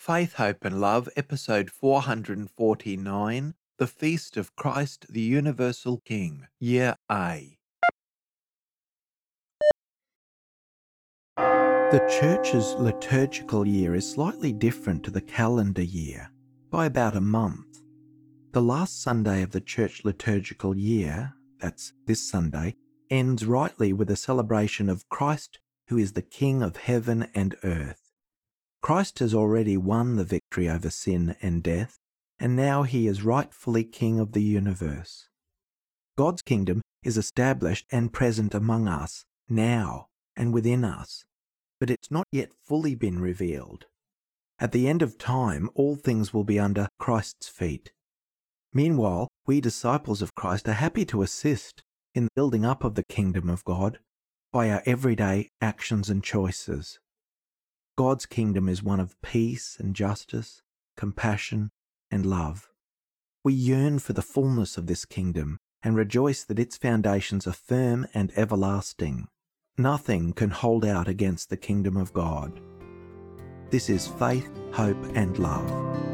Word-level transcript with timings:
Faith, 0.00 0.34
Hope 0.34 0.64
and 0.64 0.80
Love, 0.80 1.08
episode 1.16 1.70
449 1.70 3.54
The 3.78 3.86
Feast 3.86 4.36
of 4.36 4.54
Christ 4.54 5.06
the 5.08 5.20
Universal 5.20 6.02
King, 6.04 6.46
Year 6.60 6.96
A. 7.10 7.58
The 11.36 12.18
Church's 12.20 12.74
liturgical 12.74 13.66
year 13.66 13.94
is 13.94 14.10
slightly 14.10 14.52
different 14.52 15.02
to 15.04 15.10
the 15.10 15.20
calendar 15.20 15.82
year 15.82 16.30
by 16.70 16.86
about 16.86 17.16
a 17.16 17.20
month. 17.20 17.80
The 18.52 18.62
last 18.62 19.02
Sunday 19.02 19.42
of 19.42 19.52
the 19.52 19.60
Church 19.60 20.04
liturgical 20.04 20.76
year, 20.76 21.34
that's 21.58 21.92
this 22.06 22.28
Sunday, 22.28 22.76
ends 23.08 23.46
rightly 23.46 23.92
with 23.92 24.10
a 24.10 24.16
celebration 24.16 24.88
of 24.88 25.08
Christ, 25.08 25.58
who 25.88 25.96
is 25.96 26.12
the 26.12 26.22
King 26.22 26.62
of 26.62 26.76
heaven 26.76 27.28
and 27.34 27.56
earth. 27.64 28.05
Christ 28.82 29.18
has 29.18 29.34
already 29.34 29.76
won 29.76 30.16
the 30.16 30.24
victory 30.24 30.68
over 30.68 30.90
sin 30.90 31.36
and 31.42 31.62
death, 31.62 31.98
and 32.38 32.54
now 32.54 32.82
he 32.82 33.06
is 33.06 33.22
rightfully 33.22 33.84
King 33.84 34.20
of 34.20 34.32
the 34.32 34.42
universe. 34.42 35.28
God's 36.16 36.42
kingdom 36.42 36.82
is 37.02 37.16
established 37.16 37.86
and 37.90 38.12
present 38.12 38.54
among 38.54 38.88
us 38.88 39.24
now 39.48 40.08
and 40.36 40.52
within 40.52 40.84
us, 40.84 41.24
but 41.78 41.90
it's 41.90 42.10
not 42.10 42.26
yet 42.32 42.52
fully 42.64 42.94
been 42.94 43.18
revealed. 43.20 43.86
At 44.58 44.72
the 44.72 44.88
end 44.88 45.02
of 45.02 45.18
time, 45.18 45.68
all 45.74 45.96
things 45.96 46.32
will 46.32 46.44
be 46.44 46.58
under 46.58 46.88
Christ's 46.98 47.48
feet. 47.48 47.92
Meanwhile, 48.72 49.28
we 49.46 49.60
disciples 49.60 50.22
of 50.22 50.34
Christ 50.34 50.68
are 50.68 50.74
happy 50.74 51.04
to 51.06 51.22
assist 51.22 51.82
in 52.14 52.24
the 52.24 52.30
building 52.34 52.64
up 52.64 52.82
of 52.82 52.94
the 52.94 53.04
kingdom 53.04 53.50
of 53.50 53.64
God 53.64 53.98
by 54.52 54.70
our 54.70 54.82
everyday 54.86 55.50
actions 55.60 56.08
and 56.08 56.24
choices. 56.24 56.98
God's 57.96 58.26
kingdom 58.26 58.68
is 58.68 58.82
one 58.82 59.00
of 59.00 59.20
peace 59.22 59.78
and 59.80 59.96
justice, 59.96 60.60
compassion 60.98 61.70
and 62.10 62.26
love. 62.26 62.68
We 63.42 63.54
yearn 63.54 64.00
for 64.00 64.12
the 64.12 64.20
fullness 64.20 64.76
of 64.76 64.86
this 64.86 65.06
kingdom 65.06 65.58
and 65.82 65.96
rejoice 65.96 66.44
that 66.44 66.58
its 66.58 66.76
foundations 66.76 67.46
are 67.46 67.54
firm 67.54 68.06
and 68.12 68.32
everlasting. 68.36 69.28
Nothing 69.78 70.34
can 70.34 70.50
hold 70.50 70.84
out 70.84 71.08
against 71.08 71.48
the 71.48 71.56
kingdom 71.56 71.96
of 71.96 72.12
God. 72.12 72.60
This 73.70 73.88
is 73.88 74.06
faith, 74.06 74.50
hope, 74.72 75.02
and 75.14 75.38
love. 75.38 76.05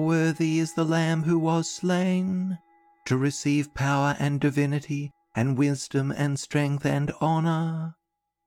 Worthy 0.00 0.58
is 0.58 0.74
the 0.74 0.84
Lamb 0.84 1.22
who 1.22 1.38
was 1.38 1.70
slain 1.70 2.58
to 3.06 3.16
receive 3.16 3.74
power 3.74 4.16
and 4.18 4.40
divinity, 4.40 5.10
and 5.34 5.58
wisdom 5.58 6.12
and 6.12 6.38
strength 6.38 6.84
and 6.86 7.10
honour. 7.20 7.96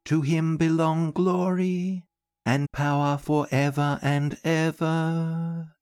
To 0.05 0.21
him 0.21 0.57
belong 0.57 1.11
glory 1.11 2.05
and 2.45 2.71
power 2.71 3.17
for 3.17 3.47
ever 3.51 3.99
and 4.01 4.37
ever. 4.43 5.75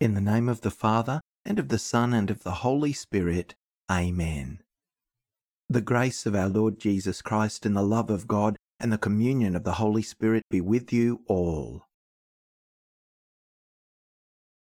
In 0.00 0.14
the 0.14 0.20
name 0.20 0.48
of 0.48 0.60
the 0.60 0.70
Father, 0.70 1.20
and 1.44 1.58
of 1.58 1.68
the 1.68 1.78
Son, 1.78 2.12
and 2.12 2.30
of 2.30 2.42
the 2.42 2.56
Holy 2.66 2.92
Spirit. 2.92 3.54
Amen. 3.90 4.60
The 5.68 5.80
grace 5.80 6.26
of 6.26 6.34
our 6.34 6.48
Lord 6.48 6.78
Jesus 6.78 7.22
Christ, 7.22 7.64
and 7.64 7.76
the 7.76 7.82
love 7.82 8.10
of 8.10 8.28
God, 8.28 8.56
and 8.78 8.92
the 8.92 8.98
communion 8.98 9.56
of 9.56 9.64
the 9.64 9.74
Holy 9.74 10.02
Spirit 10.02 10.42
be 10.50 10.60
with 10.60 10.92
you 10.92 11.22
all 11.28 11.86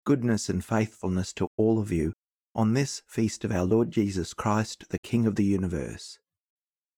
goodness 0.05 0.49
and 0.49 0.65
faithfulness 0.65 1.33
to 1.35 1.49
all 1.57 1.79
of 1.79 1.91
you 1.91 2.13
on 2.55 2.75
this 2.75 3.03
feast 3.09 3.45
of 3.45 3.51
our 3.51 3.65
Lord 3.65 3.91
Jesus 3.91 4.33
Christ, 4.35 4.85
the 4.91 4.99
King 4.99 5.27
of 5.27 5.37
the 5.37 5.45
universe. 5.45 6.19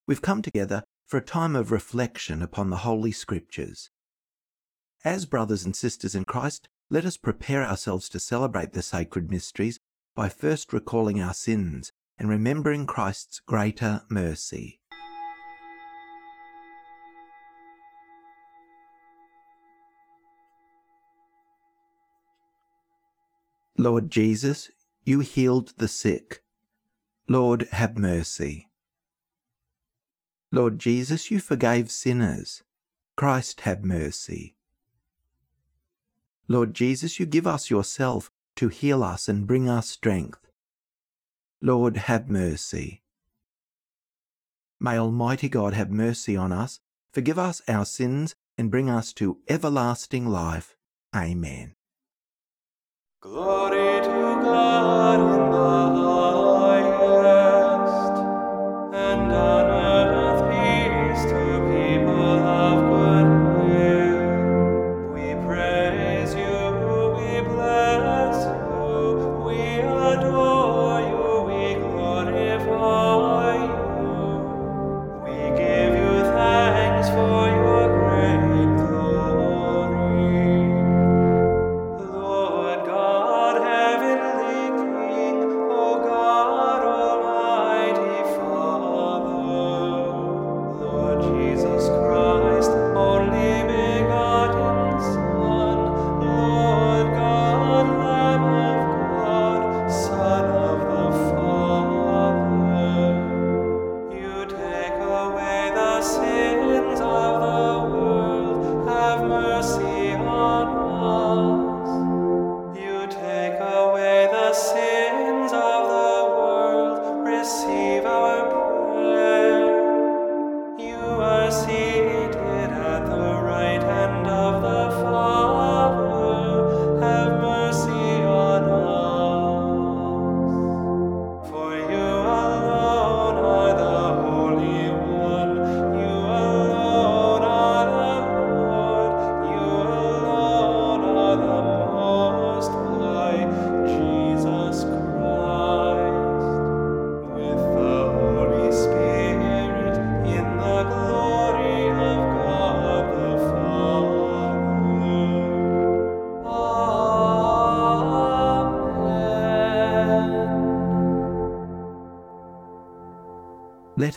We've 0.06 0.22
come 0.22 0.42
together 0.42 0.84
for 1.06 1.16
a 1.16 1.22
time 1.22 1.56
of 1.56 1.70
reflection 1.70 2.42
upon 2.42 2.70
the 2.70 2.78
Holy 2.78 3.12
Scriptures. 3.12 3.90
As 5.04 5.24
brothers 5.24 5.64
and 5.64 5.74
sisters 5.74 6.14
in 6.14 6.24
Christ, 6.24 6.68
let 6.90 7.04
us 7.04 7.16
prepare 7.16 7.64
ourselves 7.64 8.08
to 8.10 8.20
celebrate 8.20 8.72
the 8.72 8.82
sacred 8.82 9.30
mysteries 9.30 9.78
by 10.14 10.28
first 10.28 10.72
recalling 10.72 11.20
our 11.20 11.34
sins 11.34 11.92
and 12.18 12.28
remembering 12.28 12.86
Christ's 12.86 13.40
greater 13.40 14.02
mercy. 14.08 14.80
Lord 23.78 24.10
Jesus, 24.10 24.70
you 25.04 25.20
healed 25.20 25.74
the 25.76 25.88
sick. 25.88 26.42
Lord, 27.28 27.68
have 27.72 27.98
mercy. 27.98 28.68
Lord 30.50 30.78
Jesus, 30.78 31.30
you 31.30 31.40
forgave 31.40 31.90
sinners. 31.90 32.62
Christ, 33.16 33.62
have 33.62 33.84
mercy. 33.84 34.56
Lord 36.48 36.72
Jesus, 36.72 37.20
you 37.20 37.26
give 37.26 37.46
us 37.46 37.70
yourself 37.70 38.30
to 38.56 38.68
heal 38.68 39.02
us 39.02 39.28
and 39.28 39.46
bring 39.46 39.68
us 39.68 39.90
strength. 39.90 40.48
Lord, 41.60 41.96
have 41.96 42.30
mercy. 42.30 43.02
May 44.80 44.98
Almighty 44.98 45.48
God 45.48 45.74
have 45.74 45.90
mercy 45.90 46.36
on 46.36 46.52
us, 46.52 46.80
forgive 47.12 47.38
us 47.38 47.60
our 47.68 47.84
sins, 47.84 48.34
and 48.56 48.70
bring 48.70 48.88
us 48.88 49.12
to 49.14 49.38
everlasting 49.48 50.26
life. 50.26 50.76
Amen. 51.14 51.75
Glory 53.32 54.00
to 54.02 54.40
God 54.44 55.18
in 55.18 55.50
the 55.50 56.15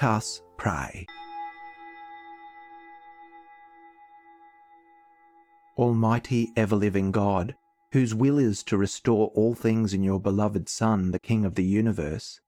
Let 0.01 0.11
us 0.11 0.41
pray. 0.55 1.05
Almighty 5.77 6.53
ever 6.55 6.77
living 6.77 7.11
God, 7.11 7.53
whose 7.91 8.15
will 8.15 8.37
is 8.37 8.63
to 8.63 8.77
restore 8.77 9.27
all 9.35 9.55
things 9.55 9.93
in 9.93 10.01
your 10.01 10.21
beloved 10.21 10.69
Son, 10.69 11.11
the 11.11 11.19
King 11.19 11.43
of 11.43 11.55
the 11.55 11.65
universe, 11.65 12.39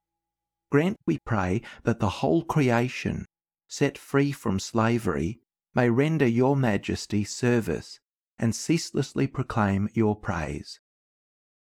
grant, 0.71 0.95
we 1.05 1.19
pray, 1.25 1.61
that 1.83 1.99
the 1.99 2.21
whole 2.21 2.45
creation, 2.45 3.25
set 3.67 3.97
free 3.97 4.31
from 4.31 4.57
slavery, 4.57 5.41
may 5.75 5.89
render 5.89 6.27
your 6.27 6.55
majesty 6.55 7.25
service 7.25 7.99
and 8.39 8.55
ceaselessly 8.55 9.27
proclaim 9.27 9.89
your 9.93 10.15
praise. 10.15 10.79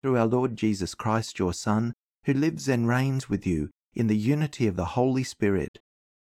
Through 0.00 0.17
our 0.17 0.26
Lord 0.26 0.55
Jesus 0.55 0.94
Christ, 0.94 1.40
your 1.40 1.52
Son, 1.52 1.93
who 2.26 2.34
lives 2.34 2.69
and 2.69 2.87
reigns 2.87 3.29
with 3.29 3.44
you 3.44 3.70
in 3.94 4.06
the 4.06 4.17
unity 4.17 4.67
of 4.67 4.76
the 4.76 4.84
Holy 4.84 5.23
Spirit, 5.23 5.71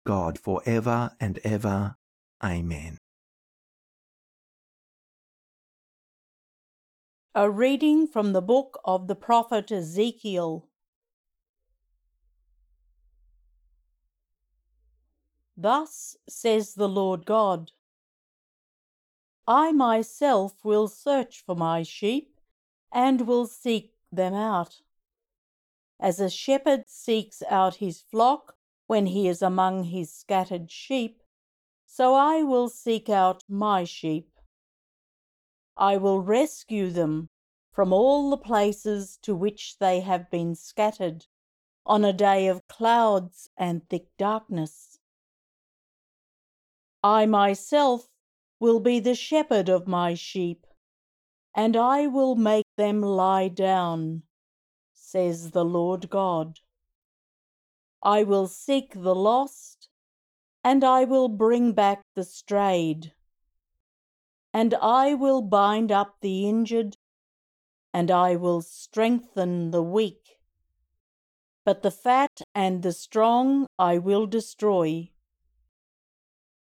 God 0.05 0.39
for 0.39 0.63
ever 0.67 1.13
and 1.21 1.39
ever. 1.45 1.97
Amen. 2.43 2.99
A 7.35 7.51
reading 7.51 8.07
from 8.07 8.33
the 8.33 8.43
book 8.43 8.81
of 8.85 9.07
the 9.07 9.15
prophet 9.15 9.71
Ezekiel. 9.71 10.69
Thus 15.57 16.17
says 16.29 16.75
the 16.75 16.89
Lord 16.89 17.27
God 17.27 17.73
I 19.47 19.73
myself 19.73 20.65
will 20.65 20.87
search 20.87 21.43
for 21.45 21.57
my 21.57 21.83
sheep 21.83 22.39
and 22.93 23.27
will 23.27 23.47
seek 23.47 23.95
them 24.13 24.33
out. 24.33 24.81
As 25.99 26.21
a 26.21 26.31
shepherd 26.31 26.85
seeks 26.89 27.43
out 27.51 27.77
his 27.77 28.01
flock 28.01 28.55
when 28.91 29.07
he 29.07 29.29
is 29.29 29.41
among 29.41 29.85
his 29.85 30.13
scattered 30.13 30.69
sheep, 30.69 31.23
so 31.87 32.13
I 32.13 32.43
will 32.43 32.69
seek 32.69 33.09
out 33.09 33.45
my 33.49 33.85
sheep. 33.85 34.33
I 35.77 35.97
will 35.97 36.21
rescue 36.21 36.91
them 36.91 37.29
from 37.71 37.93
all 37.93 38.31
the 38.31 38.37
places 38.37 39.17
to 39.23 39.33
which 39.33 39.79
they 39.79 40.01
have 40.01 40.29
been 40.29 40.57
scattered 40.57 41.27
on 41.87 42.05
a 42.05 42.13
day 42.13 42.49
of 42.49 42.67
clouds 42.67 43.49
and 43.57 43.89
thick 43.89 44.09
darkness. 44.19 44.99
I 47.01 47.27
myself 47.27 48.09
will 48.59 48.81
be 48.81 48.99
the 48.99 49.15
shepherd 49.15 49.69
of 49.69 49.87
my 49.87 50.15
sheep, 50.15 50.67
and 51.55 51.77
I 51.77 52.09
will 52.09 52.35
make 52.35 52.67
them 52.77 53.03
lie 53.03 53.47
down, 53.47 54.25
says 54.93 55.53
the 55.53 55.65
Lord 55.65 56.11
God. 56.11 56.59
I 58.03 58.23
will 58.23 58.47
seek 58.47 58.93
the 58.95 59.15
lost, 59.15 59.89
and 60.65 60.85
I 60.85 61.05
will 61.05 61.29
bring 61.29 61.73
back 61.73 62.03
the 62.15 62.25
strayed 62.25 63.13
and 64.53 64.75
I 64.75 65.15
will 65.15 65.43
bind 65.43 65.93
up 65.93 66.17
the 66.21 66.49
injured, 66.49 66.97
and 67.95 68.11
I 68.11 68.37
will 68.37 68.63
strengthen 68.63 69.71
the 69.71 69.83
weak. 69.83 70.39
But 71.65 71.83
the 71.83 71.91
fat 71.91 72.41
and 72.55 72.83
the 72.83 72.93
strong 72.93 73.67
I 73.79 73.99
will 73.99 74.27
destroy. 74.27 75.11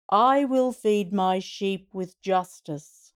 I 0.10 0.46
will 0.46 0.72
feed 0.72 1.14
my 1.14 1.40
sheep 1.40 1.90
with 1.94 2.20
justice. 2.22 3.14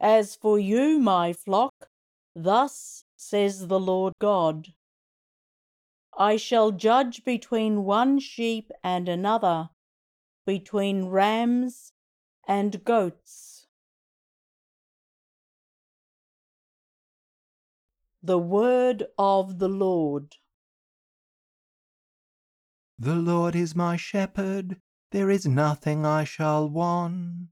As 0.00 0.34
for 0.34 0.58
you, 0.58 0.98
my 0.98 1.32
flock, 1.32 1.90
thus 2.34 3.04
says 3.16 3.66
the 3.68 3.80
Lord 3.80 4.14
God 4.20 4.72
I 6.16 6.36
shall 6.36 6.70
judge 6.70 7.24
between 7.24 7.84
one 7.84 8.18
sheep 8.18 8.70
and 8.82 9.08
another, 9.08 9.70
between 10.46 11.06
rams 11.06 11.92
and 12.46 12.84
goats. 12.84 13.66
The 18.22 18.38
word 18.38 19.04
of 19.18 19.58
the 19.58 19.68
Lord. 19.68 20.36
The 22.98 23.16
Lord 23.16 23.56
is 23.56 23.74
my 23.74 23.96
shepherd, 23.96 24.80
there 25.10 25.28
is 25.30 25.46
nothing 25.46 26.06
I 26.06 26.24
shall 26.24 26.68
want. 26.68 27.48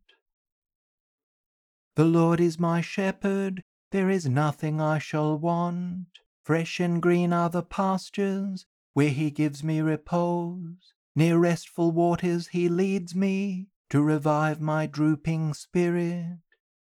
The 1.96 2.04
Lord 2.04 2.40
is 2.40 2.58
my 2.58 2.80
shepherd, 2.80 3.62
there 3.90 4.08
is 4.08 4.26
nothing 4.26 4.80
I 4.80 4.98
shall 4.98 5.36
want. 5.36 6.21
Fresh 6.44 6.80
and 6.80 7.00
green 7.00 7.32
are 7.32 7.48
the 7.48 7.62
pastures, 7.62 8.66
where 8.94 9.10
he 9.10 9.30
gives 9.30 9.62
me 9.62 9.80
repose. 9.80 10.92
Near 11.14 11.38
restful 11.38 11.92
waters 11.92 12.48
he 12.48 12.68
leads 12.68 13.14
me 13.14 13.68
to 13.90 14.02
revive 14.02 14.60
my 14.60 14.86
drooping 14.86 15.54
spirit. 15.54 16.38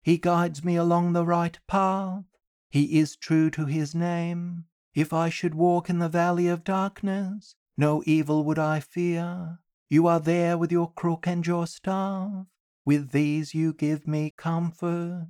He 0.02 0.18
guides 0.18 0.64
me 0.64 0.76
along 0.76 1.14
the 1.14 1.26
right 1.26 1.60
path. 1.68 2.24
He 2.70 2.98
is 2.98 3.16
true 3.16 3.52
to 3.52 3.66
his 3.66 3.94
name. 3.94 4.66
If 4.96 5.14
I 5.14 5.30
should 5.30 5.54
walk 5.54 5.90
in 5.90 6.00
the 6.00 6.10
valley 6.10 6.48
of 6.48 6.64
darkness, 6.64 7.56
no 7.78 8.02
evil 8.06 8.44
would 8.46 8.58
I 8.58 8.80
fear. 8.80 9.60
You 9.90 10.08
are 10.08 10.20
there 10.20 10.58
with 10.58 10.72
your 10.72 10.92
crook 10.92 11.28
and 11.28 11.46
your 11.46 11.68
staff. 11.68 12.48
With 12.84 13.12
these 13.12 13.54
you 13.54 13.74
give 13.74 14.08
me 14.08 14.34
comfort. 14.36 15.28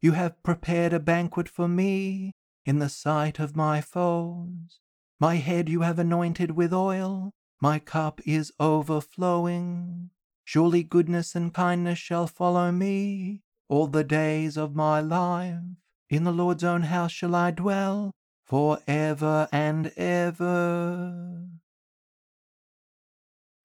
You 0.00 0.12
have 0.12 0.42
prepared 0.42 0.92
a 0.92 1.00
banquet 1.00 1.48
for 1.48 1.66
me 1.66 2.32
in 2.64 2.78
the 2.78 2.88
sight 2.88 3.38
of 3.38 3.56
my 3.56 3.80
foes. 3.80 4.80
My 5.18 5.36
head 5.36 5.68
you 5.68 5.82
have 5.82 5.98
anointed 5.98 6.52
with 6.52 6.72
oil. 6.72 7.32
My 7.60 7.78
cup 7.78 8.20
is 8.26 8.52
overflowing. 8.58 10.10
Surely 10.44 10.82
goodness 10.82 11.34
and 11.34 11.52
kindness 11.52 11.98
shall 11.98 12.26
follow 12.26 12.72
me 12.72 13.42
all 13.68 13.86
the 13.86 14.04
days 14.04 14.56
of 14.56 14.74
my 14.74 15.00
life. 15.00 15.60
In 16.08 16.24
the 16.24 16.32
Lord's 16.32 16.64
own 16.64 16.82
house 16.82 17.12
shall 17.12 17.34
I 17.34 17.52
dwell 17.52 18.12
for 18.44 18.80
ever 18.88 19.46
and 19.52 19.92
ever. 19.96 21.46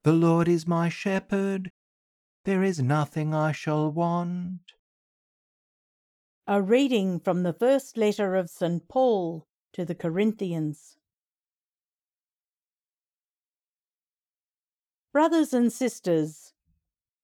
The 0.03 0.13
Lord 0.13 0.47
is 0.47 0.67
my 0.67 0.89
shepherd, 0.89 1.71
there 2.43 2.61
is 2.61 2.79
nothing 2.79 3.33
I 3.33 3.51
shall 3.51 3.91
want. 3.91 4.74
A 6.47 6.61
reading 6.61 7.19
from 7.19 7.41
the 7.41 7.53
first 7.53 7.97
letter 7.97 8.35
of 8.35 8.51
St. 8.51 8.87
Paul 8.87 9.47
to 9.73 9.83
the 9.83 9.95
Corinthians. 9.95 10.95
Brothers 15.11 15.55
and 15.55 15.73
sisters, 15.73 16.53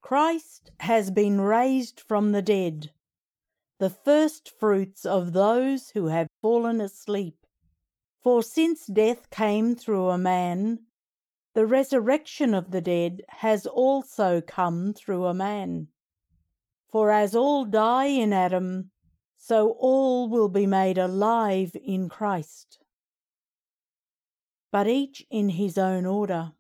Christ 0.02 0.72
has 0.80 1.12
been 1.12 1.40
raised 1.40 2.00
from 2.00 2.32
the 2.32 2.42
dead, 2.42 2.94
the 3.78 3.92
first 3.92 4.50
fruits 4.60 5.06
of 5.06 5.34
those 5.34 5.92
who 5.92 6.08
have 6.08 6.28
fallen 6.42 6.82
asleep. 6.82 7.46
For 8.24 8.42
since 8.42 8.88
death 8.88 9.30
came 9.30 9.76
through 9.76 10.10
a 10.10 10.18
man, 10.18 10.80
the 11.54 11.68
resurrection 11.68 12.56
of 12.56 12.72
the 12.72 12.82
dead 12.82 13.22
has 13.28 13.68
also 13.68 14.42
come 14.42 14.94
through 14.96 15.26
a 15.26 15.34
man. 15.36 15.90
For 16.90 17.12
as 17.12 17.36
all 17.36 17.66
die 17.66 18.08
in 18.08 18.34
Adam, 18.34 18.91
so 19.52 19.72
all 19.82 20.30
will 20.30 20.48
be 20.48 20.66
made 20.66 20.98
alive 20.98 21.76
in 21.84 22.08
Christ. 22.08 22.80
But 24.72 24.88
each 24.88 25.26
in 25.30 25.50
his 25.50 25.78
own 25.78 26.06
order. 26.06 26.54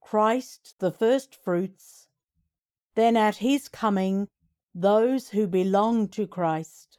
Christ 0.00 0.76
the 0.78 0.92
firstfruits 0.92 2.06
then 2.94 3.16
at 3.16 3.38
his 3.38 3.68
coming, 3.68 4.28
those 4.76 5.30
who 5.30 5.48
belong 5.48 6.06
to 6.10 6.28
Christ. 6.28 6.98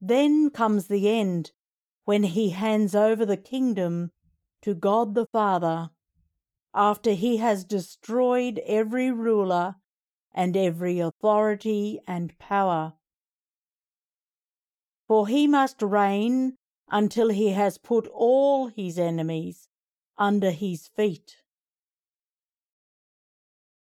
Then 0.00 0.50
comes 0.50 0.86
the 0.86 1.08
end, 1.08 1.50
when 2.04 2.22
he 2.22 2.50
hands 2.50 2.94
over 2.94 3.26
the 3.26 3.36
kingdom 3.36 4.12
to 4.62 4.72
God 4.72 5.16
the 5.16 5.26
Father, 5.26 5.90
after 6.72 7.14
he 7.14 7.38
has 7.38 7.64
destroyed 7.64 8.60
every 8.64 9.10
ruler 9.10 9.74
and 10.32 10.56
every 10.56 11.00
authority 11.00 11.98
and 12.06 12.38
power. 12.38 12.92
For 15.10 15.26
he 15.26 15.48
must 15.48 15.82
reign 15.82 16.56
until 16.88 17.30
he 17.30 17.48
has 17.48 17.78
put 17.78 18.06
all 18.06 18.68
his 18.68 18.96
enemies 18.96 19.66
under 20.16 20.52
his 20.52 20.86
feet. 20.86 21.38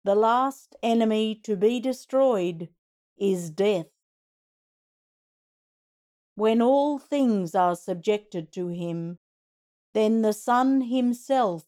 The 0.05 0.15
last 0.15 0.77
enemy 0.81 1.35
to 1.43 1.57
be 1.57 1.81
destroyed 1.81 2.69
is 3.17 3.49
death. 3.49 3.89
When 6.35 6.61
all 6.61 6.97
things 6.97 7.55
are 7.55 7.75
subjected 7.75 8.53
to 8.53 8.69
him, 8.69 9.19
then 9.93 10.21
the 10.21 10.31
Son 10.31 10.79
himself 10.79 11.65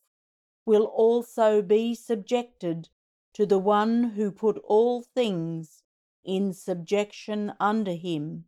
will 0.65 0.85
also 0.85 1.61
be 1.61 1.95
subjected 1.95 2.87
to 3.33 3.45
the 3.45 3.59
one 3.59 4.11
who 4.11 4.31
put 4.31 4.57
all 4.59 5.01
things 5.01 5.83
in 6.23 6.53
subjection 6.53 7.51
under 7.59 7.91
him, 7.91 8.45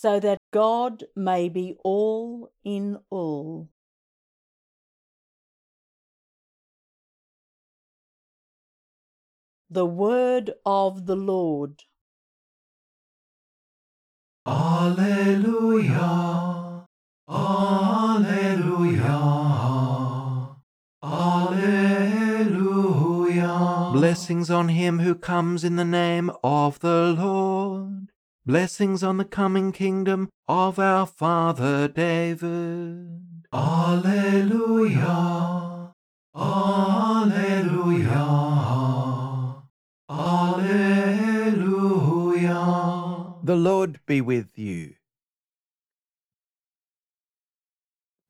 so 0.00 0.20
that 0.20 0.38
God 0.52 1.02
may 1.16 1.48
be 1.48 1.74
all 1.82 2.52
in 2.62 2.98
all. 3.10 3.68
The 9.68 9.84
word 9.84 10.52
of 10.64 11.06
the 11.06 11.16
Lord. 11.16 11.82
Alleluia. 14.46 16.06
Alleluia. 17.28 18.68
Alleluia. 21.02 22.30
Blessings 23.92 24.48
on 24.48 24.68
him 24.68 25.00
who 25.00 25.16
comes 25.16 25.64
in 25.64 25.74
the 25.74 25.84
name 25.84 26.30
of 26.44 26.78
the 26.78 27.16
Lord. 27.18 28.07
Blessings 28.48 29.04
on 29.04 29.18
the 29.18 29.26
coming 29.26 29.72
kingdom 29.72 30.30
of 30.48 30.78
our 30.78 31.04
father 31.04 31.86
David. 31.86 33.44
Alleluia. 33.52 35.12
Alleluia. 36.34 37.44
Alleluia. 40.08 40.94
The 43.44 43.54
Lord 43.54 44.00
be 44.06 44.22
with 44.22 44.56
you. 44.56 44.94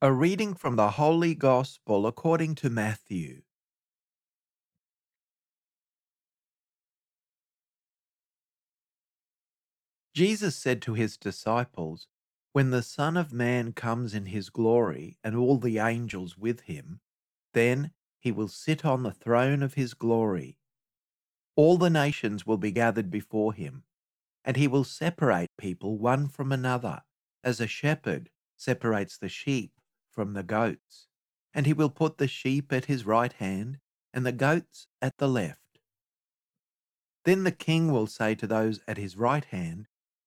A 0.02 0.12
reading 0.12 0.54
from 0.54 0.74
the 0.74 0.90
Holy 0.90 1.36
Gospel 1.36 2.08
according 2.08 2.56
to 2.56 2.68
Matthew. 2.68 3.42
Jesus 10.14 10.56
said 10.56 10.82
to 10.82 10.94
his 10.94 11.16
disciples, 11.16 12.08
When 12.52 12.70
the 12.70 12.82
Son 12.82 13.16
of 13.16 13.32
Man 13.32 13.72
comes 13.72 14.14
in 14.14 14.26
his 14.26 14.50
glory 14.50 15.18
and 15.22 15.36
all 15.36 15.58
the 15.58 15.78
angels 15.78 16.36
with 16.36 16.62
him, 16.62 17.00
then 17.54 17.92
he 18.18 18.32
will 18.32 18.48
sit 18.48 18.84
on 18.84 19.02
the 19.02 19.12
throne 19.12 19.62
of 19.62 19.74
his 19.74 19.94
glory. 19.94 20.58
All 21.56 21.78
the 21.78 21.90
nations 21.90 22.46
will 22.46 22.58
be 22.58 22.70
gathered 22.70 23.10
before 23.10 23.52
him, 23.52 23.84
and 24.44 24.56
he 24.56 24.66
will 24.66 24.84
separate 24.84 25.50
people 25.56 25.98
one 25.98 26.28
from 26.28 26.52
another, 26.52 27.02
as 27.44 27.60
a 27.60 27.66
shepherd 27.66 28.30
separates 28.56 29.16
the 29.18 29.28
sheep 29.28 29.72
from 30.10 30.32
the 30.32 30.42
goats. 30.42 31.06
And 31.54 31.66
he 31.66 31.72
will 31.72 31.90
put 31.90 32.18
the 32.18 32.28
sheep 32.28 32.72
at 32.72 32.86
his 32.86 33.06
right 33.06 33.32
hand, 33.32 33.78
and 34.12 34.26
the 34.26 34.32
goats 34.32 34.88
at 35.00 35.18
the 35.18 35.28
left. 35.28 35.80
Then 37.24 37.44
the 37.44 37.52
king 37.52 37.92
will 37.92 38.06
say 38.06 38.34
to 38.36 38.46
those 38.46 38.80
at 38.88 38.96
his 38.96 39.16
right 39.16 39.44
hand, 39.44 39.86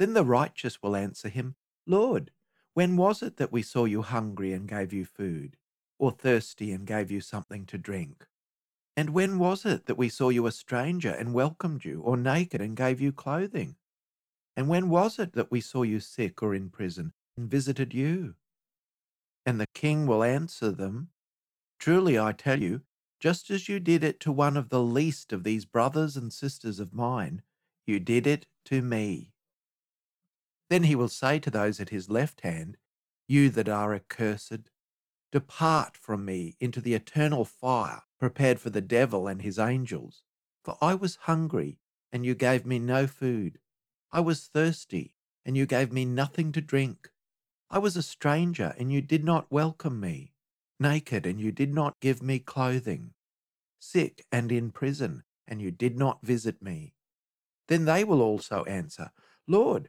Then 0.00 0.14
the 0.14 0.24
righteous 0.24 0.82
will 0.82 0.96
answer 0.96 1.28
him, 1.28 1.56
Lord, 1.86 2.30
when 2.72 2.96
was 2.96 3.22
it 3.22 3.36
that 3.36 3.52
we 3.52 3.60
saw 3.60 3.84
you 3.84 4.00
hungry 4.00 4.54
and 4.54 4.66
gave 4.66 4.94
you 4.94 5.04
food, 5.04 5.58
or 5.98 6.10
thirsty 6.10 6.72
and 6.72 6.86
gave 6.86 7.10
you 7.10 7.20
something 7.20 7.66
to 7.66 7.76
drink? 7.76 8.26
And 8.96 9.10
when 9.10 9.38
was 9.38 9.66
it 9.66 9.84
that 9.84 9.98
we 9.98 10.08
saw 10.08 10.30
you 10.30 10.46
a 10.46 10.52
stranger 10.52 11.10
and 11.10 11.34
welcomed 11.34 11.84
you, 11.84 12.00
or 12.00 12.16
naked 12.16 12.62
and 12.62 12.74
gave 12.74 12.98
you 12.98 13.12
clothing? 13.12 13.76
And 14.56 14.70
when 14.70 14.88
was 14.88 15.18
it 15.18 15.34
that 15.34 15.50
we 15.50 15.60
saw 15.60 15.82
you 15.82 16.00
sick 16.00 16.42
or 16.42 16.54
in 16.54 16.70
prison 16.70 17.12
and 17.36 17.50
visited 17.50 17.92
you? 17.92 18.36
And 19.44 19.60
the 19.60 19.66
king 19.74 20.06
will 20.06 20.24
answer 20.24 20.70
them, 20.70 21.10
Truly 21.78 22.18
I 22.18 22.32
tell 22.32 22.62
you, 22.62 22.80
just 23.20 23.50
as 23.50 23.68
you 23.68 23.78
did 23.78 24.02
it 24.02 24.18
to 24.20 24.32
one 24.32 24.56
of 24.56 24.70
the 24.70 24.82
least 24.82 25.30
of 25.30 25.44
these 25.44 25.66
brothers 25.66 26.16
and 26.16 26.32
sisters 26.32 26.80
of 26.80 26.94
mine, 26.94 27.42
you 27.86 28.00
did 28.00 28.26
it 28.26 28.46
to 28.64 28.80
me. 28.80 29.29
Then 30.70 30.84
he 30.84 30.94
will 30.94 31.08
say 31.08 31.40
to 31.40 31.50
those 31.50 31.80
at 31.80 31.90
his 31.90 32.08
left 32.08 32.42
hand, 32.42 32.78
You 33.26 33.50
that 33.50 33.68
are 33.68 33.92
accursed, 33.92 34.70
depart 35.32 35.96
from 35.96 36.24
me 36.24 36.56
into 36.60 36.80
the 36.80 36.94
eternal 36.94 37.44
fire 37.44 38.02
prepared 38.20 38.60
for 38.60 38.70
the 38.70 38.80
devil 38.80 39.26
and 39.26 39.42
his 39.42 39.58
angels. 39.58 40.22
For 40.64 40.78
I 40.80 40.94
was 40.94 41.16
hungry, 41.22 41.80
and 42.12 42.24
you 42.24 42.34
gave 42.34 42.64
me 42.64 42.78
no 42.78 43.08
food. 43.08 43.58
I 44.12 44.20
was 44.20 44.46
thirsty, 44.46 45.16
and 45.44 45.56
you 45.56 45.66
gave 45.66 45.92
me 45.92 46.04
nothing 46.04 46.52
to 46.52 46.60
drink. 46.60 47.10
I 47.68 47.78
was 47.78 47.96
a 47.96 48.02
stranger, 48.02 48.74
and 48.78 48.92
you 48.92 49.00
did 49.00 49.24
not 49.24 49.50
welcome 49.50 49.98
me. 49.98 50.34
Naked, 50.78 51.26
and 51.26 51.40
you 51.40 51.50
did 51.50 51.74
not 51.74 51.98
give 52.00 52.22
me 52.22 52.38
clothing. 52.38 53.14
Sick 53.80 54.24
and 54.30 54.52
in 54.52 54.70
prison, 54.70 55.24
and 55.48 55.60
you 55.60 55.70
did 55.72 55.96
not 55.96 56.22
visit 56.22 56.62
me. 56.62 56.94
Then 57.68 57.86
they 57.86 58.04
will 58.04 58.22
also 58.22 58.64
answer, 58.64 59.10
Lord, 59.48 59.88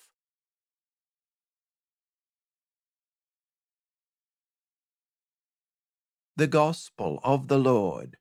The 6.41 6.47
Gospel 6.47 7.19
of 7.23 7.49
the 7.49 7.59
Lord. 7.59 8.17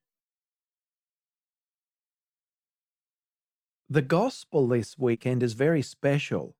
The 3.88 4.02
Gospel 4.02 4.68
this 4.68 4.98
weekend 4.98 5.42
is 5.42 5.54
very 5.54 5.80
special. 5.80 6.54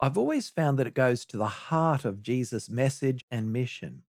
I've 0.00 0.16
always 0.16 0.48
found 0.48 0.78
that 0.78 0.86
it 0.86 0.94
goes 0.94 1.26
to 1.26 1.36
the 1.36 1.68
heart 1.68 2.06
of 2.06 2.22
Jesus' 2.22 2.70
message 2.70 3.26
and 3.30 3.52
mission. 3.52 4.04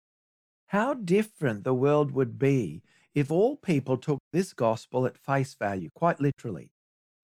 How 0.67 0.93
different 0.93 1.65
the 1.65 1.73
world 1.73 2.11
would 2.11 2.39
be 2.39 2.83
if 3.13 3.29
all 3.29 3.57
people 3.57 3.97
took 3.97 4.19
this 4.31 4.53
Gospel 4.53 5.05
at 5.05 5.17
face 5.17 5.55
value, 5.55 5.89
quite 5.93 6.21
literally. 6.21 6.71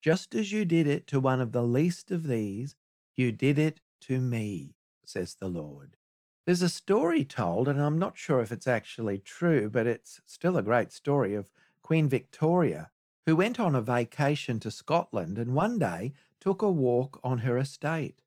Just 0.02 0.34
as 0.34 0.52
you 0.52 0.66
did 0.66 0.86
it 0.86 1.06
to 1.06 1.20
one 1.20 1.40
of 1.40 1.52
the 1.52 1.64
least 1.64 2.10
of 2.10 2.26
these, 2.26 2.76
you 3.16 3.32
did 3.32 3.58
it 3.58 3.80
to 4.02 4.20
me, 4.20 4.74
says 5.06 5.36
the 5.40 5.48
Lord. 5.48 5.96
There's 6.44 6.62
a 6.62 6.68
story 6.68 7.24
told, 7.24 7.68
and 7.68 7.80
I'm 7.80 8.00
not 8.00 8.18
sure 8.18 8.40
if 8.40 8.50
it's 8.50 8.66
actually 8.66 9.18
true, 9.18 9.70
but 9.70 9.86
it's 9.86 10.20
still 10.26 10.56
a 10.56 10.62
great 10.62 10.90
story 10.90 11.34
of 11.34 11.52
Queen 11.82 12.08
Victoria, 12.08 12.90
who 13.26 13.36
went 13.36 13.60
on 13.60 13.76
a 13.76 13.80
vacation 13.80 14.58
to 14.60 14.70
Scotland 14.72 15.38
and 15.38 15.54
one 15.54 15.78
day 15.78 16.14
took 16.40 16.60
a 16.60 16.70
walk 16.70 17.20
on 17.22 17.38
her 17.38 17.56
estate. 17.56 18.22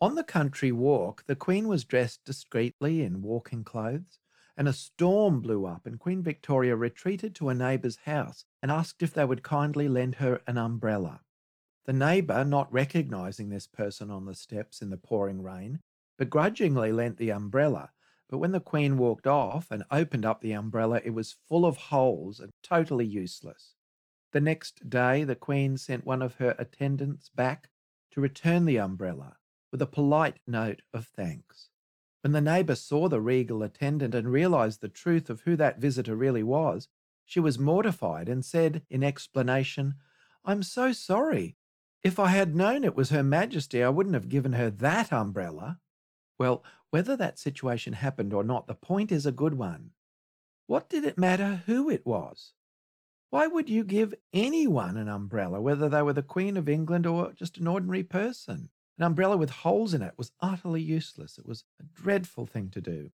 On 0.00 0.14
the 0.14 0.24
country 0.24 0.72
walk, 0.72 1.24
the 1.26 1.36
Queen 1.36 1.68
was 1.68 1.84
dressed 1.84 2.24
discreetly 2.24 3.02
in 3.02 3.20
walking 3.20 3.64
clothes, 3.64 4.18
and 4.56 4.66
a 4.66 4.72
storm 4.72 5.42
blew 5.42 5.66
up, 5.66 5.84
and 5.84 6.00
Queen 6.00 6.22
Victoria 6.22 6.74
retreated 6.74 7.34
to 7.34 7.50
a 7.50 7.54
neighbour's 7.54 7.96
house 8.04 8.46
and 8.62 8.70
asked 8.70 9.02
if 9.02 9.12
they 9.12 9.26
would 9.26 9.42
kindly 9.42 9.88
lend 9.88 10.14
her 10.16 10.40
an 10.46 10.56
umbrella. 10.56 11.20
The 11.84 11.92
neighbour, 11.92 12.46
not 12.46 12.72
recognising 12.72 13.50
this 13.50 13.66
person 13.66 14.10
on 14.10 14.24
the 14.24 14.34
steps 14.34 14.80
in 14.80 14.88
the 14.88 14.96
pouring 14.96 15.42
rain, 15.42 15.80
begrudgingly 16.18 16.92
lent 16.92 17.16
the 17.16 17.30
umbrella, 17.30 17.90
but 18.28 18.38
when 18.38 18.52
the 18.52 18.60
Queen 18.60 18.98
walked 18.98 19.26
off 19.26 19.70
and 19.70 19.84
opened 19.90 20.24
up 20.24 20.40
the 20.40 20.52
umbrella, 20.52 21.00
it 21.04 21.10
was 21.10 21.36
full 21.48 21.66
of 21.66 21.76
holes 21.76 22.40
and 22.40 22.52
totally 22.62 23.06
useless. 23.06 23.74
The 24.32 24.40
next 24.40 24.90
day, 24.90 25.24
the 25.24 25.36
Queen 25.36 25.76
sent 25.76 26.04
one 26.04 26.22
of 26.22 26.36
her 26.36 26.54
attendants 26.58 27.28
back 27.28 27.70
to 28.10 28.20
return 28.20 28.64
the 28.64 28.78
umbrella 28.78 29.36
with 29.70 29.82
a 29.82 29.86
polite 29.86 30.38
note 30.46 30.82
of 30.92 31.06
thanks. 31.06 31.68
When 32.22 32.32
the 32.32 32.40
neighbour 32.40 32.74
saw 32.74 33.08
the 33.08 33.20
regal 33.20 33.62
attendant 33.62 34.14
and 34.14 34.30
realized 34.30 34.80
the 34.80 34.88
truth 34.88 35.28
of 35.28 35.42
who 35.42 35.56
that 35.56 35.78
visitor 35.78 36.16
really 36.16 36.42
was, 36.42 36.88
she 37.24 37.38
was 37.40 37.58
mortified 37.58 38.28
and 38.28 38.44
said 38.44 38.82
in 38.88 39.04
explanation, 39.04 39.94
I'm 40.44 40.62
so 40.62 40.92
sorry. 40.92 41.56
If 42.02 42.18
I 42.18 42.28
had 42.28 42.54
known 42.54 42.84
it 42.84 42.96
was 42.96 43.10
Her 43.10 43.22
Majesty, 43.22 43.82
I 43.82 43.88
wouldn't 43.88 44.14
have 44.14 44.28
given 44.28 44.54
her 44.54 44.70
that 44.70 45.12
umbrella. 45.12 45.78
Well, 46.38 46.64
whether 46.90 47.16
that 47.16 47.38
situation 47.38 47.94
happened 47.94 48.32
or 48.32 48.44
not, 48.44 48.66
the 48.66 48.74
point 48.74 49.12
is 49.12 49.26
a 49.26 49.32
good 49.32 49.54
one. 49.54 49.90
What 50.66 50.88
did 50.88 51.04
it 51.04 51.18
matter 51.18 51.62
who 51.66 51.90
it 51.90 52.06
was? 52.06 52.52
Why 53.30 53.46
would 53.46 53.68
you 53.68 53.84
give 53.84 54.14
anyone 54.32 54.96
an 54.96 55.08
umbrella, 55.08 55.60
whether 55.60 55.88
they 55.88 56.02
were 56.02 56.12
the 56.12 56.22
Queen 56.22 56.56
of 56.56 56.68
England 56.68 57.06
or 57.06 57.32
just 57.32 57.58
an 57.58 57.66
ordinary 57.66 58.04
person? 58.04 58.70
An 58.96 59.04
umbrella 59.04 59.36
with 59.36 59.50
holes 59.50 59.92
in 59.92 60.02
it 60.02 60.14
was 60.16 60.30
utterly 60.40 60.80
useless. 60.80 61.36
It 61.36 61.46
was 61.46 61.64
a 61.80 61.82
dreadful 61.82 62.46
thing 62.46 62.70
to 62.70 62.80
do, 62.80 63.10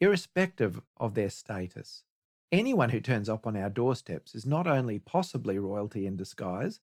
irrespective 0.00 0.80
of 0.96 1.14
their 1.14 1.30
status. 1.30 2.04
Anyone 2.52 2.90
who 2.90 3.00
turns 3.00 3.28
up 3.28 3.48
on 3.48 3.56
our 3.56 3.68
doorsteps 3.68 4.34
is 4.34 4.46
not 4.46 4.68
only 4.68 5.00
possibly 5.00 5.58
royalty 5.58 6.06
in 6.06 6.16
disguise, 6.16 6.78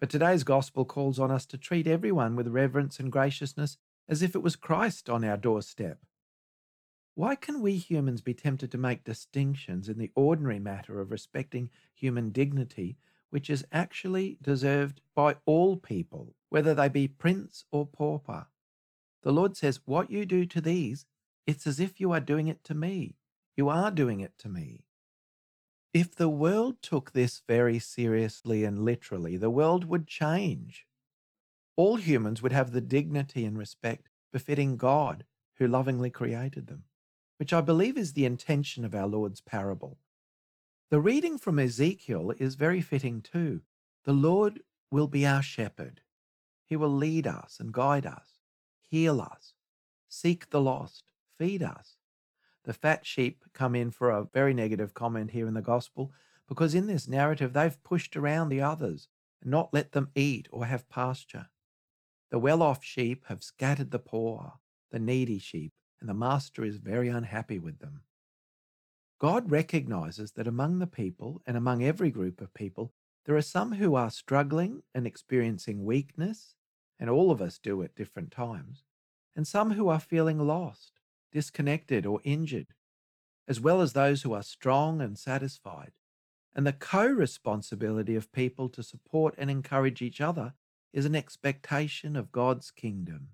but 0.00 0.10
today's 0.10 0.42
gospel 0.42 0.84
calls 0.84 1.20
on 1.20 1.30
us 1.30 1.46
to 1.46 1.56
treat 1.56 1.86
everyone 1.86 2.34
with 2.34 2.48
reverence 2.48 2.98
and 2.98 3.12
graciousness 3.12 3.78
as 4.08 4.22
if 4.22 4.34
it 4.34 4.42
was 4.42 4.56
Christ 4.56 5.08
on 5.08 5.24
our 5.24 5.36
doorstep. 5.36 5.98
Why 7.14 7.36
can 7.36 7.62
we 7.62 7.76
humans 7.76 8.20
be 8.20 8.34
tempted 8.34 8.72
to 8.72 8.78
make 8.78 9.04
distinctions 9.04 9.88
in 9.88 9.98
the 9.98 10.10
ordinary 10.14 10.58
matter 10.58 11.00
of 11.00 11.10
respecting 11.10 11.70
human 11.94 12.30
dignity, 12.30 12.96
which 13.30 13.48
is 13.48 13.64
actually 13.72 14.36
deserved 14.42 15.00
by 15.14 15.36
all 15.46 15.76
people, 15.76 16.34
whether 16.48 16.74
they 16.74 16.88
be 16.88 17.06
prince 17.06 17.64
or 17.70 17.86
pauper? 17.86 18.46
The 19.22 19.32
Lord 19.32 19.56
says, 19.56 19.80
What 19.84 20.10
you 20.10 20.26
do 20.26 20.44
to 20.46 20.60
these, 20.60 21.06
it's 21.46 21.66
as 21.66 21.78
if 21.78 22.00
you 22.00 22.10
are 22.12 22.20
doing 22.20 22.48
it 22.48 22.64
to 22.64 22.74
me. 22.74 23.16
You 23.56 23.68
are 23.68 23.90
doing 23.90 24.20
it 24.20 24.36
to 24.38 24.48
me. 24.48 24.84
If 25.92 26.16
the 26.16 26.28
world 26.28 26.82
took 26.82 27.12
this 27.12 27.42
very 27.46 27.78
seriously 27.78 28.64
and 28.64 28.84
literally, 28.84 29.36
the 29.36 29.50
world 29.50 29.84
would 29.84 30.08
change. 30.08 30.86
All 31.76 31.96
humans 31.96 32.42
would 32.42 32.52
have 32.52 32.72
the 32.72 32.80
dignity 32.80 33.44
and 33.44 33.58
respect 33.58 34.08
befitting 34.32 34.76
God 34.76 35.24
who 35.56 35.66
lovingly 35.66 36.10
created 36.10 36.66
them 36.66 36.84
which 37.38 37.52
I 37.52 37.60
believe 37.60 37.96
is 37.98 38.12
the 38.12 38.24
intention 38.24 38.84
of 38.84 38.94
our 38.94 39.06
Lord's 39.06 39.40
parable. 39.40 39.98
The 40.90 41.00
reading 41.00 41.38
from 41.38 41.58
Ezekiel 41.58 42.32
is 42.38 42.54
very 42.54 42.80
fitting 42.80 43.20
too. 43.22 43.62
The 44.04 44.12
Lord 44.12 44.60
will 44.90 45.08
be 45.08 45.26
our 45.26 45.42
shepherd. 45.42 46.00
He 46.64 46.76
will 46.76 46.92
lead 46.94 47.26
us 47.26 47.58
and 47.58 47.72
guide 47.72 48.06
us, 48.06 48.38
heal 48.80 49.20
us, 49.20 49.54
seek 50.08 50.50
the 50.50 50.60
lost, 50.60 51.04
feed 51.36 51.62
us. 51.62 51.96
The 52.64 52.72
fat 52.72 53.04
sheep 53.04 53.44
come 53.52 53.74
in 53.74 53.90
for 53.90 54.10
a 54.10 54.24
very 54.24 54.54
negative 54.54 54.94
comment 54.94 55.32
here 55.32 55.46
in 55.46 55.54
the 55.54 55.60
gospel 55.60 56.12
because 56.48 56.74
in 56.74 56.86
this 56.86 57.08
narrative 57.08 57.52
they've 57.52 57.82
pushed 57.82 58.16
around 58.16 58.48
the 58.48 58.62
others 58.62 59.08
and 59.42 59.50
not 59.50 59.74
let 59.74 59.92
them 59.92 60.10
eat 60.14 60.48
or 60.50 60.66
have 60.66 60.88
pasture. 60.88 61.48
The 62.34 62.40
well 62.40 62.62
off 62.62 62.82
sheep 62.82 63.26
have 63.28 63.44
scattered 63.44 63.92
the 63.92 64.00
poor, 64.00 64.54
the 64.90 64.98
needy 64.98 65.38
sheep 65.38 65.72
and 66.00 66.08
the 66.08 66.14
master 66.14 66.64
is 66.64 66.78
very 66.78 67.08
unhappy 67.08 67.60
with 67.60 67.78
them. 67.78 68.00
God 69.20 69.52
recognizes 69.52 70.32
that 70.32 70.48
among 70.48 70.80
the 70.80 70.88
people 70.88 71.42
and 71.46 71.56
among 71.56 71.84
every 71.84 72.10
group 72.10 72.40
of 72.40 72.52
people, 72.52 72.92
there 73.24 73.36
are 73.36 73.40
some 73.40 73.74
who 73.74 73.94
are 73.94 74.10
struggling 74.10 74.82
and 74.92 75.06
experiencing 75.06 75.84
weakness, 75.84 76.56
and 76.98 77.08
all 77.08 77.30
of 77.30 77.40
us 77.40 77.56
do 77.56 77.80
at 77.84 77.94
different 77.94 78.32
times, 78.32 78.82
and 79.36 79.46
some 79.46 79.70
who 79.70 79.86
are 79.86 80.00
feeling 80.00 80.40
lost, 80.40 80.98
disconnected, 81.30 82.04
or 82.04 82.20
injured, 82.24 82.74
as 83.46 83.60
well 83.60 83.80
as 83.80 83.92
those 83.92 84.22
who 84.22 84.32
are 84.32 84.42
strong 84.42 85.00
and 85.00 85.16
satisfied. 85.16 85.92
And 86.52 86.66
the 86.66 86.72
co 86.72 87.06
responsibility 87.06 88.16
of 88.16 88.32
people 88.32 88.68
to 88.70 88.82
support 88.82 89.36
and 89.38 89.52
encourage 89.52 90.02
each 90.02 90.20
other 90.20 90.54
is 90.94 91.04
an 91.04 91.16
expectation 91.16 92.14
of 92.14 92.30
God's 92.30 92.70
kingdom. 92.70 93.30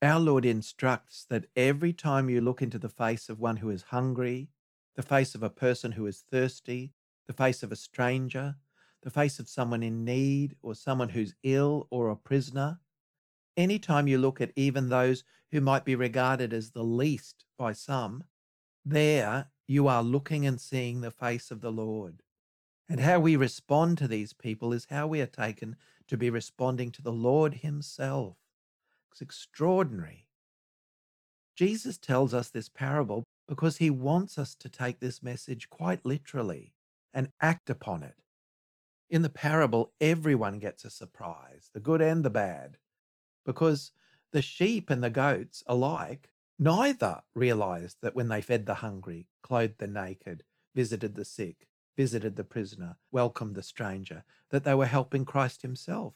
Our 0.00 0.20
Lord 0.20 0.44
instructs 0.44 1.26
that 1.28 1.46
every 1.56 1.92
time 1.92 2.30
you 2.30 2.40
look 2.40 2.62
into 2.62 2.78
the 2.78 2.88
face 2.88 3.28
of 3.28 3.40
one 3.40 3.56
who 3.56 3.68
is 3.68 3.82
hungry, 3.82 4.48
the 4.94 5.02
face 5.02 5.34
of 5.34 5.42
a 5.42 5.50
person 5.50 5.92
who 5.92 6.06
is 6.06 6.22
thirsty, 6.30 6.92
the 7.26 7.32
face 7.32 7.64
of 7.64 7.72
a 7.72 7.76
stranger, 7.76 8.54
the 9.02 9.10
face 9.10 9.40
of 9.40 9.48
someone 9.48 9.82
in 9.82 10.04
need 10.04 10.54
or 10.62 10.72
someone 10.76 11.08
who's 11.08 11.34
ill 11.42 11.88
or 11.90 12.10
a 12.10 12.16
prisoner, 12.16 12.78
anytime 13.56 14.06
you 14.06 14.16
look 14.16 14.40
at 14.40 14.52
even 14.54 14.88
those 14.88 15.24
who 15.50 15.60
might 15.60 15.84
be 15.84 15.96
regarded 15.96 16.52
as 16.52 16.70
the 16.70 16.84
least 16.84 17.44
by 17.58 17.72
some, 17.72 18.22
there 18.84 19.48
you 19.66 19.88
are 19.88 20.02
looking 20.04 20.46
and 20.46 20.60
seeing 20.60 21.00
the 21.00 21.10
face 21.10 21.50
of 21.50 21.60
the 21.60 21.72
Lord. 21.72 22.22
And 22.88 23.00
how 23.00 23.18
we 23.18 23.34
respond 23.34 23.98
to 23.98 24.08
these 24.08 24.32
people 24.32 24.72
is 24.72 24.86
how 24.90 25.08
we 25.08 25.20
are 25.20 25.26
taken 25.26 25.76
to 26.08 26.16
be 26.16 26.30
responding 26.30 26.90
to 26.92 27.02
the 27.02 27.12
Lord 27.12 27.54
Himself. 27.54 28.36
It's 29.12 29.20
extraordinary. 29.20 30.26
Jesus 31.56 31.98
tells 31.98 32.32
us 32.32 32.50
this 32.50 32.68
parable 32.68 33.24
because 33.48 33.78
he 33.78 33.90
wants 33.90 34.38
us 34.38 34.54
to 34.54 34.68
take 34.68 35.00
this 35.00 35.22
message 35.22 35.70
quite 35.70 36.04
literally 36.04 36.72
and 37.12 37.30
act 37.40 37.70
upon 37.70 38.02
it. 38.02 38.14
In 39.10 39.22
the 39.22 39.30
parable, 39.30 39.92
everyone 40.00 40.58
gets 40.58 40.84
a 40.84 40.90
surprise, 40.90 41.70
the 41.72 41.80
good 41.80 42.02
and 42.02 42.24
the 42.24 42.30
bad, 42.30 42.76
because 43.46 43.90
the 44.32 44.42
sheep 44.42 44.90
and 44.90 45.02
the 45.02 45.10
goats 45.10 45.64
alike 45.66 46.30
neither 46.58 47.22
realized 47.34 47.96
that 48.02 48.14
when 48.14 48.28
they 48.28 48.42
fed 48.42 48.66
the 48.66 48.74
hungry, 48.74 49.26
clothed 49.42 49.78
the 49.78 49.86
naked, 49.86 50.44
visited 50.74 51.14
the 51.14 51.24
sick, 51.24 51.66
visited 51.98 52.36
the 52.36 52.44
prisoner, 52.44 52.96
welcomed 53.10 53.56
the 53.56 53.62
stranger, 53.62 54.22
that 54.50 54.62
they 54.62 54.72
were 54.72 54.86
helping 54.86 55.24
Christ 55.24 55.62
himself. 55.62 56.14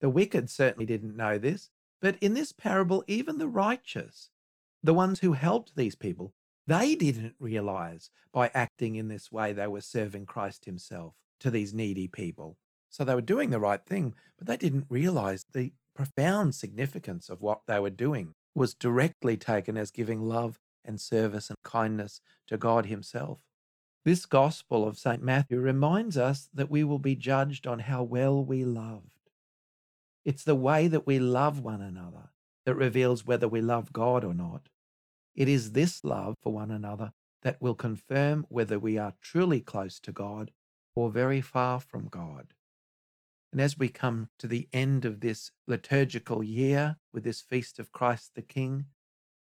The 0.00 0.10
wicked 0.10 0.50
certainly 0.50 0.84
didn't 0.84 1.16
know 1.16 1.38
this, 1.38 1.70
but 2.02 2.16
in 2.20 2.34
this 2.34 2.50
parable, 2.50 3.04
even 3.06 3.38
the 3.38 3.46
righteous, 3.46 4.30
the 4.82 4.92
ones 4.92 5.20
who 5.20 5.34
helped 5.34 5.76
these 5.76 5.94
people, 5.94 6.34
they 6.66 6.96
didn't 6.96 7.36
realize 7.38 8.10
by 8.32 8.50
acting 8.52 8.96
in 8.96 9.06
this 9.06 9.30
way 9.30 9.52
they 9.52 9.68
were 9.68 9.80
serving 9.80 10.26
Christ 10.26 10.64
Himself 10.64 11.14
to 11.38 11.52
these 11.52 11.72
needy 11.72 12.08
people. 12.08 12.56
So 12.90 13.04
they 13.04 13.14
were 13.14 13.20
doing 13.20 13.50
the 13.50 13.60
right 13.60 13.84
thing, 13.86 14.12
but 14.36 14.48
they 14.48 14.56
didn't 14.56 14.86
realize 14.90 15.44
the 15.52 15.72
profound 15.94 16.56
significance 16.56 17.28
of 17.28 17.42
what 17.42 17.60
they 17.68 17.78
were 17.78 17.90
doing 17.90 18.32
was 18.56 18.74
directly 18.74 19.36
taken 19.36 19.76
as 19.76 19.92
giving 19.92 20.20
love 20.20 20.58
and 20.84 21.00
service 21.00 21.48
and 21.48 21.58
kindness 21.62 22.20
to 22.48 22.56
God 22.56 22.86
Himself. 22.86 23.38
This 24.06 24.24
Gospel 24.24 24.86
of 24.86 24.96
St. 24.96 25.20
Matthew 25.20 25.58
reminds 25.58 26.16
us 26.16 26.48
that 26.54 26.70
we 26.70 26.84
will 26.84 27.00
be 27.00 27.16
judged 27.16 27.66
on 27.66 27.80
how 27.80 28.04
well 28.04 28.44
we 28.44 28.64
loved. 28.64 29.18
It's 30.24 30.44
the 30.44 30.54
way 30.54 30.86
that 30.86 31.08
we 31.08 31.18
love 31.18 31.58
one 31.58 31.82
another 31.82 32.30
that 32.66 32.76
reveals 32.76 33.26
whether 33.26 33.48
we 33.48 33.60
love 33.60 33.92
God 33.92 34.22
or 34.22 34.32
not. 34.32 34.68
It 35.34 35.48
is 35.48 35.72
this 35.72 36.04
love 36.04 36.36
for 36.40 36.52
one 36.52 36.70
another 36.70 37.10
that 37.42 37.60
will 37.60 37.74
confirm 37.74 38.46
whether 38.48 38.78
we 38.78 38.96
are 38.96 39.14
truly 39.20 39.60
close 39.60 39.98
to 39.98 40.12
God 40.12 40.52
or 40.94 41.10
very 41.10 41.40
far 41.40 41.80
from 41.80 42.06
God. 42.06 42.54
And 43.50 43.60
as 43.60 43.76
we 43.76 43.88
come 43.88 44.28
to 44.38 44.46
the 44.46 44.68
end 44.72 45.04
of 45.04 45.18
this 45.18 45.50
liturgical 45.66 46.44
year 46.44 46.98
with 47.12 47.24
this 47.24 47.40
feast 47.40 47.80
of 47.80 47.90
Christ 47.90 48.36
the 48.36 48.42
King, 48.42 48.84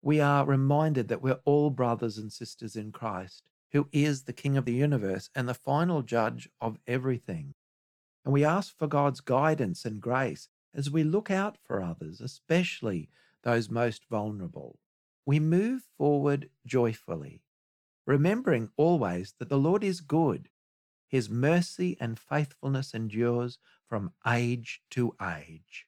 we 0.02 0.18
are 0.20 0.44
reminded 0.44 1.06
that 1.06 1.22
we're 1.22 1.38
all 1.44 1.70
brothers 1.70 2.18
and 2.18 2.32
sisters 2.32 2.74
in 2.74 2.90
Christ, 2.90 3.44
who 3.72 3.88
is 3.92 4.22
the 4.22 4.32
King 4.32 4.56
of 4.56 4.64
the 4.64 4.72
universe 4.72 5.30
and 5.34 5.48
the 5.48 5.54
final 5.54 6.02
judge 6.02 6.48
of 6.60 6.78
everything. 6.86 7.54
And 8.24 8.32
we 8.32 8.44
ask 8.44 8.76
for 8.76 8.86
God's 8.86 9.20
guidance 9.20 9.84
and 9.84 10.00
grace 10.00 10.48
as 10.74 10.90
we 10.90 11.02
look 11.02 11.30
out 11.30 11.58
for 11.62 11.82
others, 11.82 12.20
especially 12.20 13.08
those 13.42 13.70
most 13.70 14.04
vulnerable, 14.10 14.78
we 15.26 15.40
move 15.40 15.82
forward 15.96 16.48
joyfully, 16.64 17.42
remembering 18.06 18.70
always 18.76 19.34
that 19.38 19.48
the 19.48 19.58
Lord 19.58 19.82
is 19.82 20.00
good. 20.00 20.48
His 21.08 21.28
mercy 21.28 21.96
and 22.00 22.18
faithfulness 22.18 22.94
endures 22.94 23.58
from 23.88 24.12
age 24.26 24.82
to 24.90 25.14
age. 25.20 25.87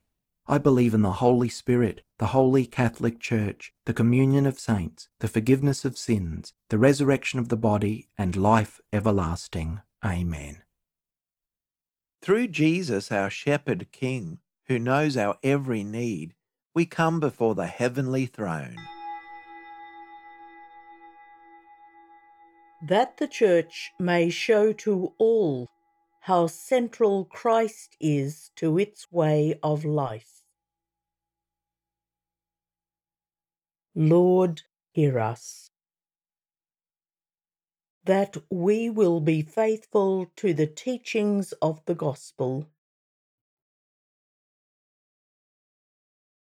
I 0.51 0.57
believe 0.57 0.93
in 0.93 1.01
the 1.01 1.13
Holy 1.13 1.47
Spirit, 1.47 2.01
the 2.19 2.27
Holy 2.27 2.65
Catholic 2.65 3.21
Church, 3.21 3.71
the 3.85 3.93
communion 3.93 4.45
of 4.45 4.59
saints, 4.59 5.07
the 5.19 5.29
forgiveness 5.29 5.85
of 5.85 5.97
sins, 5.97 6.51
the 6.67 6.77
resurrection 6.77 7.39
of 7.39 7.47
the 7.47 7.55
body, 7.55 8.09
and 8.17 8.35
life 8.35 8.81
everlasting. 8.91 9.79
Amen. 10.03 10.63
Through 12.21 12.49
Jesus, 12.49 13.13
our 13.13 13.29
Shepherd 13.29 13.93
King, 13.93 14.39
who 14.65 14.77
knows 14.77 15.15
our 15.15 15.37
every 15.41 15.85
need, 15.85 16.33
we 16.75 16.85
come 16.85 17.21
before 17.21 17.55
the 17.55 17.67
heavenly 17.67 18.25
throne. 18.25 18.75
That 22.89 23.15
the 23.19 23.27
Church 23.29 23.91
may 24.01 24.29
show 24.29 24.73
to 24.73 25.13
all 25.17 25.69
how 26.19 26.47
central 26.47 27.23
Christ 27.23 27.95
is 28.01 28.51
to 28.57 28.77
its 28.77 29.09
way 29.13 29.57
of 29.63 29.85
life. 29.85 30.40
Lord, 33.95 34.61
hear 34.93 35.19
us. 35.19 35.69
That 38.05 38.37
we 38.49 38.89
will 38.89 39.21
be 39.21 39.41
faithful 39.43 40.31
to 40.37 40.53
the 40.53 40.67
teachings 40.67 41.53
of 41.61 41.83
the 41.85 41.95
Gospel. 41.95 42.67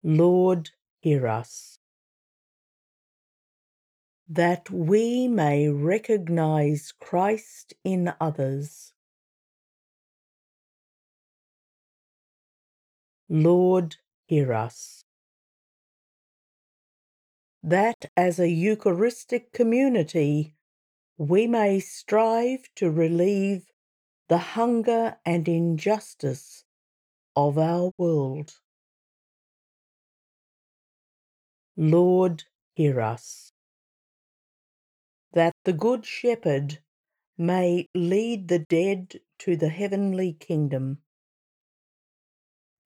Lord, 0.02 0.70
hear 1.00 1.26
us. 1.28 1.78
That 4.28 4.70
we 4.70 5.28
may 5.28 5.68
recognize 5.68 6.92
Christ 7.00 7.74
in 7.84 8.12
others. 8.20 8.92
Lord, 13.28 13.96
hear 14.26 14.52
us. 14.52 15.05
That 17.66 18.06
as 18.16 18.38
a 18.38 18.48
Eucharistic 18.48 19.52
community, 19.52 20.54
we 21.18 21.48
may 21.48 21.80
strive 21.80 22.68
to 22.76 22.90
relieve 22.90 23.72
the 24.28 24.38
hunger 24.38 25.18
and 25.26 25.48
injustice 25.48 26.64
of 27.34 27.58
our 27.58 27.90
world. 27.98 28.60
Lord, 31.76 32.44
hear 32.74 33.00
us. 33.00 33.52
That 35.32 35.52
the 35.64 35.72
Good 35.74 36.06
Shepherd 36.06 36.78
may 37.36 37.88
lead 37.94 38.48
the 38.48 38.60
dead 38.60 39.20
to 39.40 39.56
the 39.56 39.68
heavenly 39.68 40.32
kingdom 40.32 40.98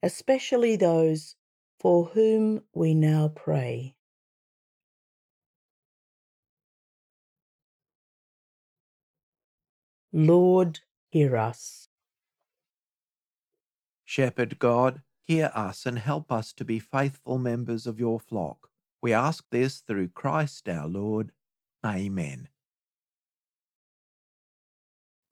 especially 0.02 0.76
those 0.76 1.36
for 1.78 2.06
whom 2.06 2.62
we 2.74 2.94
now 2.94 3.28
pray. 3.28 3.94
Lord, 10.12 10.80
hear 11.10 11.36
us. 11.36 11.88
Shepherd 14.04 14.58
God, 14.58 15.02
hear 15.22 15.52
us 15.54 15.86
and 15.86 16.00
help 16.00 16.32
us 16.32 16.52
to 16.54 16.64
be 16.64 16.80
faithful 16.80 17.38
members 17.38 17.86
of 17.86 18.00
your 18.00 18.18
flock. 18.18 18.70
We 19.00 19.12
ask 19.12 19.44
this 19.50 19.78
through 19.78 20.08
Christ 20.08 20.68
our 20.68 20.88
Lord. 20.88 21.30
Amen. 21.86 22.48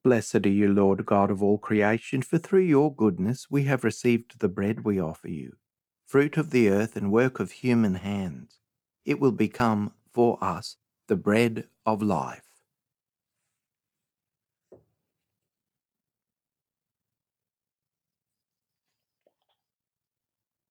Blessed 0.04 0.46
are 0.46 0.48
you, 0.48 0.72
Lord 0.72 1.04
God 1.04 1.30
of 1.30 1.42
all 1.42 1.58
creation, 1.58 2.22
for 2.22 2.38
through 2.38 2.62
your 2.62 2.94
goodness 2.94 3.48
we 3.50 3.64
have 3.64 3.82
received 3.82 4.38
the 4.38 4.48
bread 4.48 4.84
we 4.84 5.00
offer 5.00 5.28
you, 5.28 5.56
fruit 6.06 6.36
of 6.36 6.50
the 6.50 6.68
earth 6.68 6.96
and 6.96 7.10
work 7.10 7.40
of 7.40 7.50
human 7.50 7.96
hands. 7.96 8.60
It 9.04 9.18
will 9.18 9.32
become 9.32 9.92
for 10.12 10.42
us 10.42 10.76
the 11.08 11.16
bread 11.16 11.66
of 11.84 12.00
life. 12.00 12.47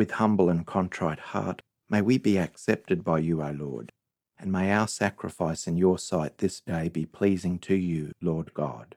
With 0.00 0.12
humble 0.12 0.48
and 0.48 0.66
contrite 0.66 1.18
heart, 1.18 1.60
may 1.90 2.00
we 2.00 2.16
be 2.16 2.38
accepted 2.38 3.04
by 3.04 3.18
you, 3.18 3.42
O 3.42 3.50
Lord, 3.50 3.92
and 4.38 4.50
may 4.50 4.72
our 4.72 4.88
sacrifice 4.88 5.66
in 5.66 5.76
your 5.76 5.98
sight 5.98 6.38
this 6.38 6.62
day 6.62 6.88
be 6.88 7.04
pleasing 7.04 7.58
to 7.58 7.74
you, 7.74 8.12
Lord 8.22 8.54
God. 8.54 8.96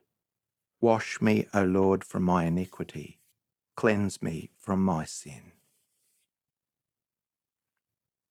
Wash 0.80 1.20
me, 1.20 1.46
O 1.52 1.62
Lord, 1.62 2.04
from 2.04 2.22
my 2.22 2.46
iniquity. 2.46 3.18
Cleanse 3.76 4.22
me 4.22 4.48
from 4.58 4.82
my 4.82 5.04
sin. 5.04 5.52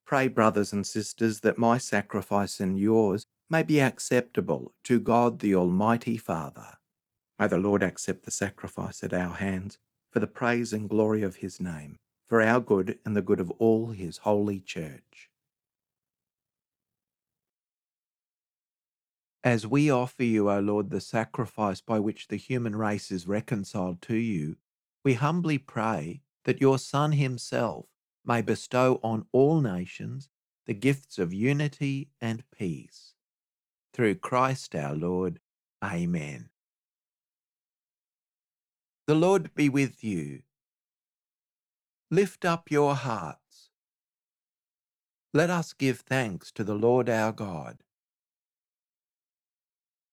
Pray, 0.03 0.27
brothers 0.27 0.73
and 0.73 0.87
sisters, 0.87 1.41
that 1.41 1.59
my 1.59 1.77
sacrifice 1.77 2.59
and 2.59 2.79
yours 2.79 3.27
may 3.51 3.61
be 3.61 3.79
acceptable 3.79 4.73
to 4.85 4.99
God 4.99 5.41
the 5.41 5.53
Almighty 5.53 6.17
Father. 6.17 6.79
May 7.37 7.45
the 7.45 7.59
Lord 7.59 7.83
accept 7.83 8.25
the 8.25 8.31
sacrifice 8.31 9.03
at 9.03 9.13
our 9.13 9.35
hands 9.35 9.77
for 10.11 10.19
the 10.19 10.25
praise 10.25 10.73
and 10.73 10.89
glory 10.89 11.21
of 11.21 11.35
his 11.35 11.59
name, 11.59 11.97
for 12.33 12.41
our 12.41 12.59
good 12.59 12.97
and 13.05 13.15
the 13.15 13.21
good 13.21 13.39
of 13.39 13.51
all 13.59 13.91
his 13.91 14.17
holy 14.17 14.59
church. 14.59 15.29
As 19.43 19.67
we 19.67 19.91
offer 19.91 20.23
you, 20.23 20.49
O 20.49 20.59
Lord, 20.59 20.89
the 20.89 20.99
sacrifice 20.99 21.79
by 21.79 21.99
which 21.99 22.29
the 22.29 22.35
human 22.37 22.75
race 22.75 23.11
is 23.11 23.27
reconciled 23.27 24.01
to 24.01 24.15
you, 24.15 24.55
we 25.03 25.13
humbly 25.13 25.59
pray 25.59 26.23
that 26.45 26.59
your 26.59 26.79
Son 26.79 27.11
himself 27.11 27.85
may 28.25 28.41
bestow 28.41 28.99
on 29.03 29.27
all 29.31 29.61
nations 29.61 30.29
the 30.65 30.73
gifts 30.73 31.19
of 31.19 31.35
unity 31.35 32.09
and 32.19 32.43
peace. 32.49 33.13
Through 33.93 34.15
Christ 34.15 34.73
our 34.73 34.95
Lord. 34.95 35.39
Amen. 35.83 36.49
The 39.05 39.13
Lord 39.13 39.53
be 39.53 39.69
with 39.69 40.03
you. 40.03 40.41
Lift 42.13 42.45
up 42.45 42.69
your 42.69 42.93
hearts. 42.93 43.71
Let 45.33 45.49
us 45.49 45.73
give 45.73 46.01
thanks 46.01 46.51
to 46.51 46.63
the 46.63 46.75
Lord 46.75 47.09
our 47.09 47.31
God. 47.31 47.79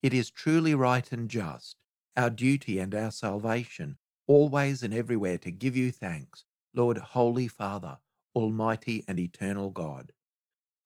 It 0.02 0.14
is 0.14 0.30
truly 0.30 0.74
right 0.74 1.12
and 1.12 1.28
just, 1.28 1.76
our 2.16 2.30
duty 2.30 2.78
and 2.78 2.94
our 2.94 3.10
salvation, 3.10 3.98
always 4.26 4.82
and 4.82 4.94
everywhere 4.94 5.36
to 5.36 5.50
give 5.50 5.76
you 5.76 5.92
thanks, 5.92 6.46
Lord, 6.72 6.96
Holy 6.96 7.48
Father, 7.48 7.98
Almighty 8.34 9.04
and 9.06 9.20
Eternal 9.20 9.68
God. 9.68 10.12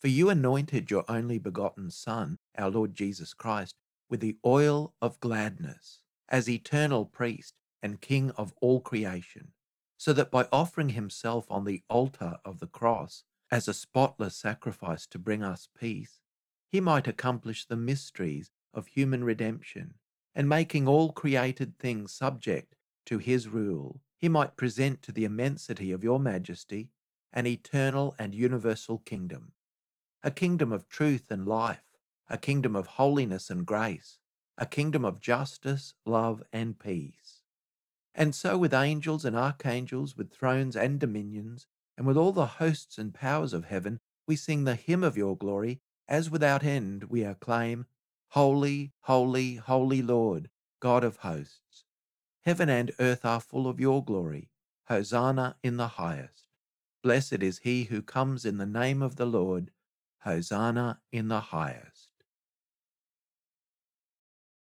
For 0.01 0.09
you 0.09 0.31
anointed 0.31 0.91
your 0.91 1.05
only 1.09 1.39
begotten 1.39 1.93
Son, 1.93 2.39
our 2.59 2.71
Lord 2.71 2.93
Jesus 2.93 3.35
Christ, 3.35 3.77
with 4.11 4.19
the 4.19 4.37
oil 4.45 4.95
of 5.01 5.21
gladness, 5.21 6.01
as 6.29 6.49
eternal 6.49 7.05
priest 7.05 7.55
and 7.85 8.01
King 8.01 8.33
of 8.33 8.53
all 8.61 8.81
creation, 8.81 9.53
so 10.05 10.13
that 10.13 10.31
by 10.31 10.47
offering 10.53 10.91
himself 10.91 11.47
on 11.49 11.65
the 11.65 11.83
altar 11.89 12.37
of 12.45 12.61
the 12.61 12.67
cross 12.67 13.25
as 13.51 13.67
a 13.67 13.73
spotless 13.73 14.37
sacrifice 14.37 15.07
to 15.07 15.19
bring 15.19 15.43
us 15.43 15.67
peace, 15.81 16.21
he 16.71 16.79
might 16.79 17.09
accomplish 17.09 17.65
the 17.65 17.75
mysteries 17.75 18.51
of 18.75 18.87
human 18.87 19.25
redemption, 19.25 19.95
and 20.35 20.47
making 20.47 20.87
all 20.87 21.11
created 21.11 21.79
things 21.79 22.13
subject 22.13 22.75
to 23.07 23.17
his 23.17 23.49
rule, 23.49 24.03
he 24.19 24.29
might 24.29 24.59
present 24.59 25.01
to 25.01 25.11
the 25.11 25.25
immensity 25.25 25.91
of 25.91 26.05
your 26.05 26.21
majesty 26.21 26.91
an 27.33 27.47
eternal 27.47 28.15
and 28.19 28.35
universal 28.35 28.99
kingdom, 28.99 29.53
a 30.23 30.31
kingdom 30.31 30.71
of 30.71 30.87
truth 30.87 31.31
and 31.31 31.49
life, 31.49 31.97
a 32.29 32.37
kingdom 32.37 32.77
of 32.77 32.87
holiness 33.01 33.49
and 33.49 33.65
grace, 33.65 34.19
a 34.59 34.67
kingdom 34.67 35.03
of 35.03 35.19
justice, 35.19 35.95
love, 36.05 36.43
and 36.53 36.79
peace. 36.79 37.24
And 38.15 38.35
so, 38.35 38.57
with 38.57 38.73
angels 38.73 39.25
and 39.25 39.37
archangels, 39.37 40.17
with 40.17 40.33
thrones 40.33 40.77
and 40.77 41.01
dominions, 41.01 41.67
and 41.97 42.07
with 42.07 42.17
all 42.17 42.33
the 42.33 42.47
hosts 42.47 42.99
and 42.99 43.13
powers 43.13 43.53
of 43.53 43.67
heaven, 43.67 44.01
we 44.27 44.37
sing 44.37 44.65
the 44.65 44.77
hymn 44.77 45.03
of 45.03 45.17
your 45.17 45.37
glory, 45.37 45.81
as 46.09 46.31
without 46.31 46.63
end 46.63 47.05
we 47.05 47.23
acclaim, 47.23 47.87
Holy, 48.29 48.93
holy, 49.03 49.57
holy 49.57 50.03
Lord, 50.03 50.51
God 50.81 51.05
of 51.05 51.19
hosts. 51.19 51.85
Heaven 52.45 52.69
and 52.69 52.93
earth 52.99 53.25
are 53.25 53.41
full 53.41 53.67
of 53.67 53.81
your 53.81 54.05
glory. 54.05 54.51
Hosanna 54.89 55.57
in 55.63 55.77
the 55.77 55.89
highest. 55.89 56.49
Blessed 57.03 57.43
is 57.43 57.59
he 57.59 57.85
who 57.85 58.03
comes 58.03 58.45
in 58.45 58.59
the 58.59 58.67
name 58.67 59.03
of 59.03 59.17
the 59.17 59.27
Lord. 59.27 59.71
Hosanna 60.25 61.01
in 61.13 61.29
the 61.29 61.41
highest. 61.41 62.11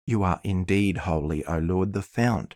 You 0.05 0.21
are 0.23 0.39
indeed 0.43 0.97
holy, 0.99 1.43
O 1.45 1.57
Lord, 1.57 1.93
the 1.93 2.01
fount 2.01 2.55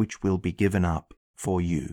which 0.00 0.22
will 0.22 0.38
be 0.38 0.50
given 0.50 0.82
up 0.82 1.12
for 1.36 1.60
you. 1.60 1.92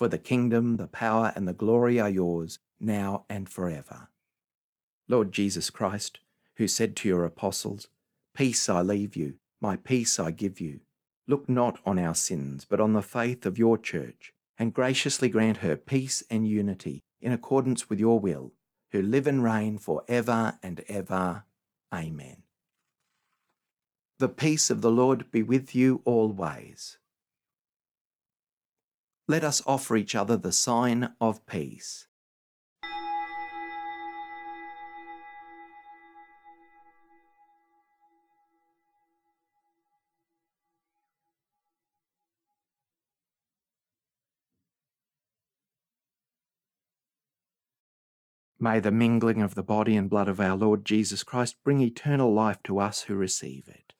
For 0.00 0.08
the 0.08 0.16
kingdom, 0.16 0.78
the 0.78 0.86
power, 0.86 1.30
and 1.36 1.46
the 1.46 1.52
glory 1.52 2.00
are 2.00 2.08
yours, 2.08 2.58
now 2.80 3.26
and 3.28 3.46
forever. 3.46 4.08
Lord 5.08 5.30
Jesus 5.30 5.68
Christ, 5.68 6.20
who 6.56 6.66
said 6.66 6.96
to 6.96 7.08
your 7.10 7.26
apostles, 7.26 7.86
Peace 8.34 8.70
I 8.70 8.80
leave 8.80 9.14
you, 9.14 9.34
my 9.60 9.76
peace 9.76 10.18
I 10.18 10.30
give 10.30 10.58
you, 10.58 10.80
look 11.28 11.50
not 11.50 11.80
on 11.84 11.98
our 11.98 12.14
sins, 12.14 12.64
but 12.64 12.80
on 12.80 12.94
the 12.94 13.02
faith 13.02 13.44
of 13.44 13.58
your 13.58 13.76
church, 13.76 14.32
and 14.56 14.72
graciously 14.72 15.28
grant 15.28 15.58
her 15.58 15.76
peace 15.76 16.22
and 16.30 16.48
unity 16.48 17.02
in 17.20 17.30
accordance 17.30 17.90
with 17.90 18.00
your 18.00 18.18
will, 18.18 18.54
who 18.92 19.02
live 19.02 19.26
and 19.26 19.44
reign 19.44 19.76
for 19.76 20.02
ever 20.08 20.58
and 20.62 20.82
ever. 20.88 21.44
Amen. 21.94 22.44
The 24.18 24.30
peace 24.30 24.70
of 24.70 24.80
the 24.80 24.90
Lord 24.90 25.30
be 25.30 25.42
with 25.42 25.74
you 25.74 26.00
always 26.06 26.96
let 29.30 29.44
us 29.44 29.62
offer 29.64 29.96
each 29.96 30.16
other 30.16 30.36
the 30.36 30.50
sign 30.50 31.12
of 31.20 31.46
peace. 31.46 32.08
May 48.58 48.80
the 48.80 48.90
mingling 48.90 49.40
of 49.42 49.54
the 49.54 49.62
body 49.62 49.96
and 49.96 50.10
blood 50.10 50.26
of 50.26 50.40
our 50.40 50.56
Lord 50.56 50.84
Jesus 50.84 51.22
Christ 51.22 51.54
bring 51.62 51.80
eternal 51.80 52.34
life 52.34 52.58
to 52.64 52.80
us 52.80 53.02
who 53.02 53.14
receive 53.14 53.68
it. 53.68 53.92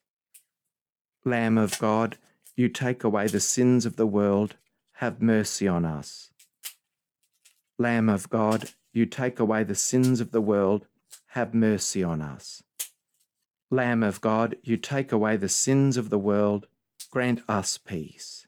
Lamb 1.25 1.57
of 1.57 1.79
God, 1.79 2.19
you 2.57 2.69
take 2.69 3.05
away 3.05 3.29
the 3.29 3.39
sins 3.39 3.87
of 3.87 3.95
the 3.95 4.09
world 4.09 4.57
have 5.01 5.23
mercy 5.23 5.67
on 5.67 5.83
us. 5.83 6.29
Lamb 7.79 8.11
of 8.11 8.29
God, 8.29 8.73
you 8.93 9.07
take 9.07 9.41
away 9.41 9.65
the 9.65 9.75
sins 9.75 10.21
of 10.21 10.31
the 10.31 10.43
world, 10.43 10.85
have 11.29 11.55
mercy 11.55 12.05
on 12.05 12.21
us. 12.21 12.63
Lamb 13.71 14.03
of 14.03 14.21
God, 14.21 14.57
you 14.63 14.77
take 14.77 15.11
away 15.11 15.39
the 15.39 15.49
sins 15.49 15.97
of 15.97 16.11
the 16.11 16.19
world, 16.19 16.67
grant 17.11 17.41
us 17.49 17.79
peace. 17.79 18.47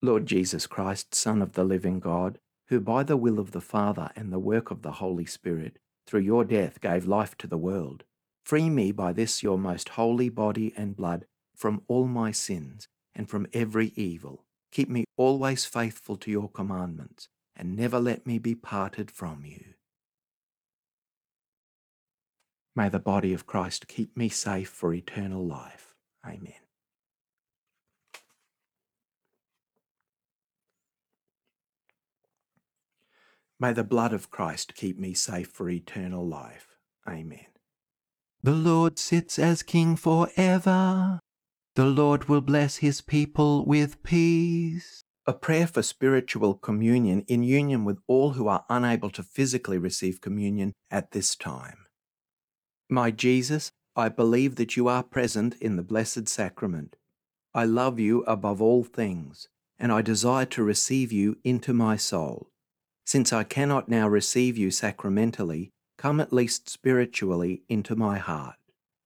Lord 0.00 0.24
Jesus 0.24 0.66
Christ, 0.66 1.14
Son 1.14 1.42
of 1.42 1.52
the 1.52 1.64
living 1.64 2.00
God, 2.00 2.38
who 2.68 2.80
by 2.80 3.02
the 3.02 3.18
will 3.18 3.38
of 3.38 3.52
the 3.52 3.60
Father 3.60 4.08
and 4.16 4.32
the 4.32 4.38
work 4.38 4.70
of 4.70 4.80
the 4.80 4.92
Holy 4.92 5.26
Spirit, 5.26 5.76
through 6.06 6.20
your 6.20 6.46
death 6.46 6.80
gave 6.80 7.04
life 7.04 7.36
to 7.36 7.46
the 7.46 7.58
world, 7.58 8.04
free 8.42 8.70
me 8.70 8.92
by 8.92 9.12
this 9.12 9.42
your 9.42 9.58
most 9.58 9.90
holy 9.90 10.30
body 10.30 10.72
and 10.74 10.96
blood 10.96 11.26
from 11.54 11.82
all 11.86 12.06
my 12.06 12.30
sins 12.30 12.88
and 13.14 13.28
from 13.28 13.46
every 13.52 13.92
evil. 13.96 14.44
Keep 14.70 14.88
me 14.88 15.04
always 15.16 15.64
faithful 15.64 16.16
to 16.16 16.30
your 16.30 16.48
commandments, 16.48 17.28
and 17.54 17.76
never 17.76 17.98
let 18.00 18.26
me 18.26 18.38
be 18.38 18.54
parted 18.54 19.10
from 19.10 19.44
you. 19.44 19.74
May 22.74 22.88
the 22.88 22.98
body 22.98 23.34
of 23.34 23.46
Christ 23.46 23.86
keep 23.86 24.16
me 24.16 24.30
safe 24.30 24.70
for 24.70 24.94
eternal 24.94 25.46
life. 25.46 25.94
Amen. 26.26 26.54
May 33.60 33.72
the 33.72 33.84
blood 33.84 34.12
of 34.12 34.30
Christ 34.30 34.74
keep 34.74 34.98
me 34.98 35.14
safe 35.14 35.48
for 35.48 35.68
eternal 35.68 36.26
life. 36.26 36.76
Amen. 37.06 37.46
The 38.42 38.52
Lord 38.52 38.98
sits 38.98 39.38
as 39.38 39.62
King 39.62 39.94
for 39.94 40.28
ever. 40.36 41.20
The 41.74 41.86
Lord 41.86 42.28
will 42.28 42.42
bless 42.42 42.76
his 42.76 43.00
people 43.00 43.64
with 43.64 44.02
peace. 44.02 45.04
A 45.26 45.32
prayer 45.32 45.66
for 45.66 45.82
spiritual 45.82 46.52
communion 46.52 47.24
in 47.28 47.42
union 47.42 47.86
with 47.86 47.98
all 48.06 48.32
who 48.32 48.46
are 48.46 48.66
unable 48.68 49.08
to 49.10 49.22
physically 49.22 49.78
receive 49.78 50.20
communion 50.20 50.74
at 50.90 51.12
this 51.12 51.34
time. 51.34 51.86
My 52.90 53.10
Jesus, 53.10 53.70
I 53.96 54.10
believe 54.10 54.56
that 54.56 54.76
you 54.76 54.86
are 54.86 55.02
present 55.02 55.54
in 55.62 55.76
the 55.76 55.82
Blessed 55.82 56.28
Sacrament. 56.28 56.96
I 57.54 57.64
love 57.64 57.98
you 57.98 58.22
above 58.24 58.60
all 58.60 58.84
things, 58.84 59.48
and 59.78 59.90
I 59.90 60.02
desire 60.02 60.46
to 60.46 60.62
receive 60.62 61.10
you 61.10 61.38
into 61.42 61.72
my 61.72 61.96
soul. 61.96 62.50
Since 63.06 63.32
I 63.32 63.44
cannot 63.44 63.88
now 63.88 64.08
receive 64.08 64.58
you 64.58 64.70
sacramentally, 64.70 65.70
come 65.96 66.20
at 66.20 66.34
least 66.34 66.68
spiritually 66.68 67.62
into 67.70 67.96
my 67.96 68.18
heart. 68.18 68.56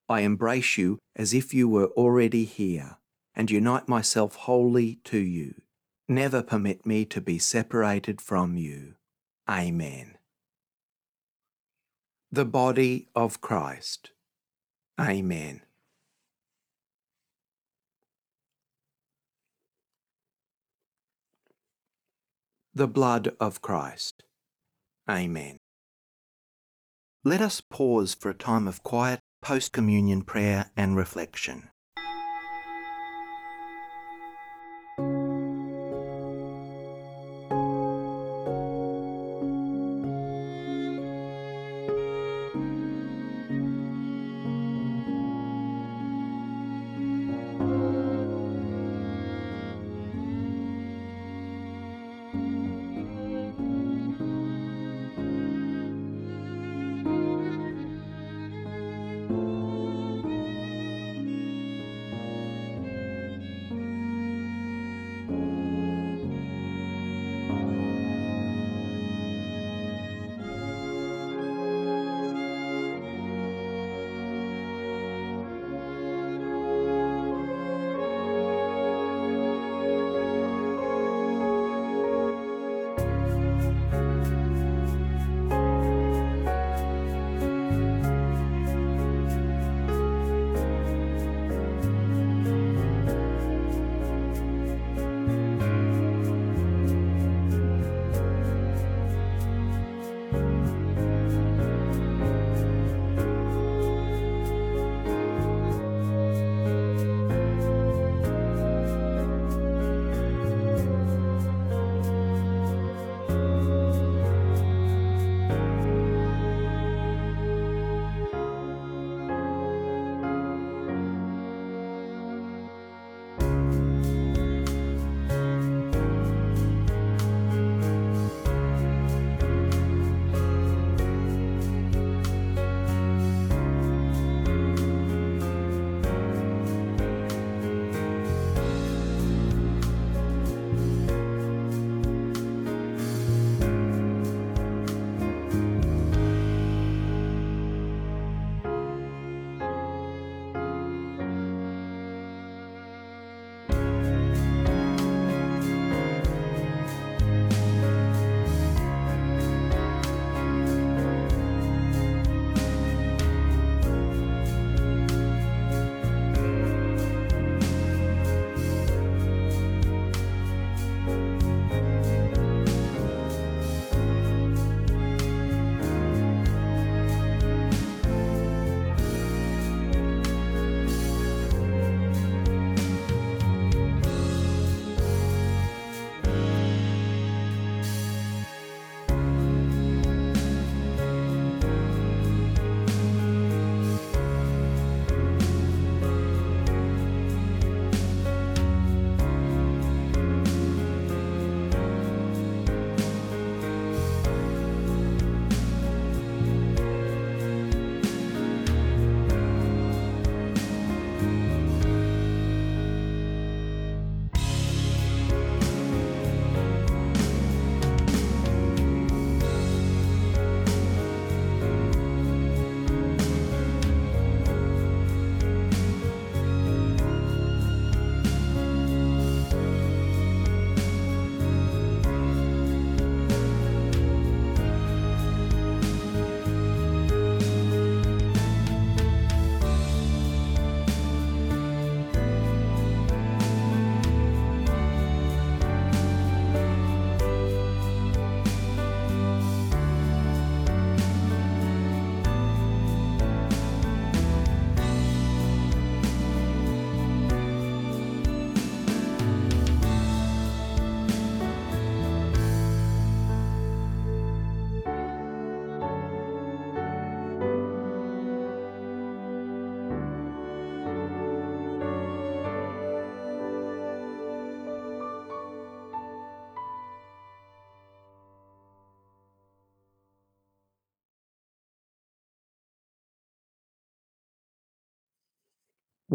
I 0.09 0.21
embrace 0.21 0.79
you 0.79 0.99
as 1.15 1.35
if 1.35 1.53
you 1.53 1.69
were 1.69 1.89
already 1.89 2.45
here, 2.45 2.99
and 3.35 3.51
unite 3.51 3.89
myself 3.89 4.37
wholly 4.37 5.01
to 5.05 5.19
you. 5.19 5.55
Never 6.09 6.43
permit 6.43 6.87
me 6.87 7.05
to 7.07 7.21
be 7.21 7.39
separated 7.39 8.21
from 8.21 8.57
you. 8.57 8.95
Amen. 9.49 10.19
The 12.31 12.45
body 12.45 13.09
of 13.15 13.41
Christ. 13.41 14.11
Amen. 15.01 15.63
the 22.77 22.87
blood 22.87 23.35
of 23.41 23.63
Christ. 23.63 24.23
Amen. 25.09 25.57
Let 27.25 27.41
us 27.41 27.63
pause 27.63 28.13
for 28.13 28.29
a 28.29 28.35
time 28.35 28.69
of 28.69 28.83
quiet 28.83 29.21
post 29.43 29.73
communion 29.73 30.23
prayer 30.23 30.71
and 30.77 30.97
reflection. 30.97 31.69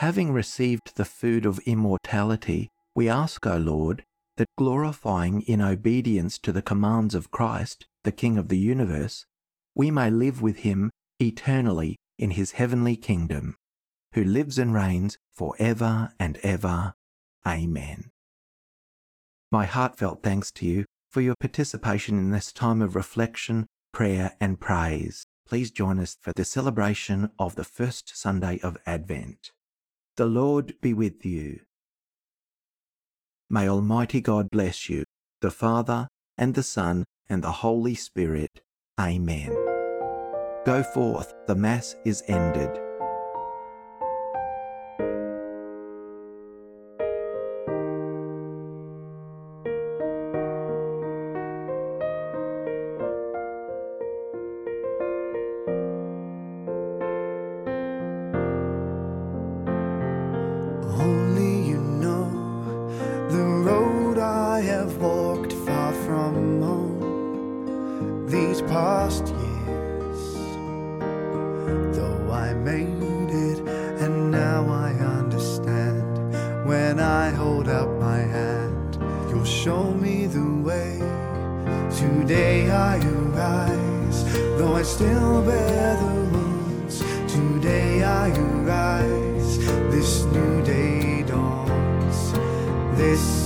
Having 0.00 0.32
received 0.32 0.96
the 0.96 1.04
food 1.04 1.44
of 1.44 1.58
immortality, 1.66 2.70
we 2.94 3.06
ask, 3.06 3.46
O 3.46 3.58
Lord, 3.58 4.02
that 4.38 4.48
glorifying 4.56 5.42
in 5.42 5.60
obedience 5.60 6.38
to 6.38 6.52
the 6.52 6.62
commands 6.62 7.14
of 7.14 7.30
Christ, 7.30 7.84
the 8.02 8.10
King 8.10 8.38
of 8.38 8.48
the 8.48 8.56
universe, 8.56 9.26
we 9.74 9.90
may 9.90 10.08
live 10.08 10.40
with 10.40 10.60
him 10.60 10.90
eternally 11.18 11.96
in 12.18 12.30
his 12.30 12.52
heavenly 12.52 12.96
kingdom, 12.96 13.56
who 14.14 14.24
lives 14.24 14.58
and 14.58 14.72
reigns 14.72 15.18
for 15.34 15.54
ever 15.58 16.14
and 16.18 16.38
ever. 16.38 16.94
Amen. 17.46 18.10
My 19.52 19.66
heartfelt 19.66 20.22
thanks 20.22 20.50
to 20.52 20.66
you 20.66 20.86
for 21.10 21.20
your 21.20 21.34
participation 21.38 22.16
in 22.16 22.30
this 22.30 22.52
time 22.52 22.80
of 22.80 22.96
reflection, 22.96 23.66
prayer, 23.92 24.34
and 24.40 24.58
praise. 24.58 25.26
Please 25.46 25.70
join 25.70 25.98
us 25.98 26.16
for 26.22 26.32
the 26.34 26.46
celebration 26.46 27.32
of 27.38 27.54
the 27.54 27.64
first 27.64 28.16
Sunday 28.16 28.60
of 28.62 28.78
Advent. 28.86 29.50
The 30.16 30.26
Lord 30.26 30.74
be 30.80 30.92
with 30.92 31.24
you. 31.24 31.60
May 33.48 33.68
Almighty 33.68 34.20
God 34.20 34.50
bless 34.50 34.88
you, 34.88 35.04
the 35.40 35.50
Father, 35.50 36.08
and 36.36 36.54
the 36.54 36.62
Son, 36.62 37.04
and 37.28 37.42
the 37.42 37.52
Holy 37.52 37.94
Spirit. 37.94 38.60
Amen. 38.98 39.50
Go 40.64 40.82
forth, 40.82 41.32
the 41.46 41.54
Mass 41.54 41.96
is 42.04 42.22
ended. 42.28 42.89
This 93.10 93.39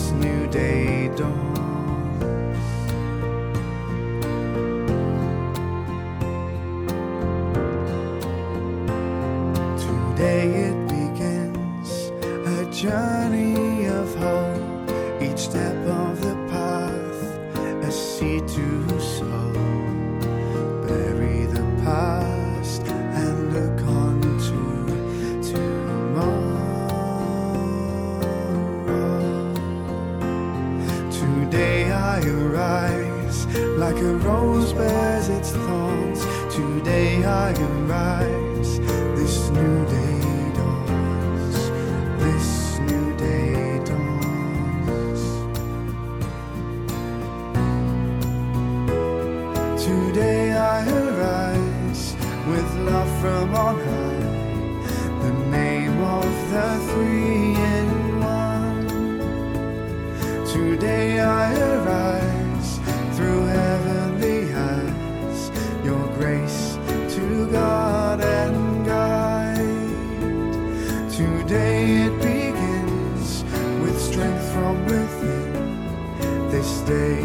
day 76.87 77.23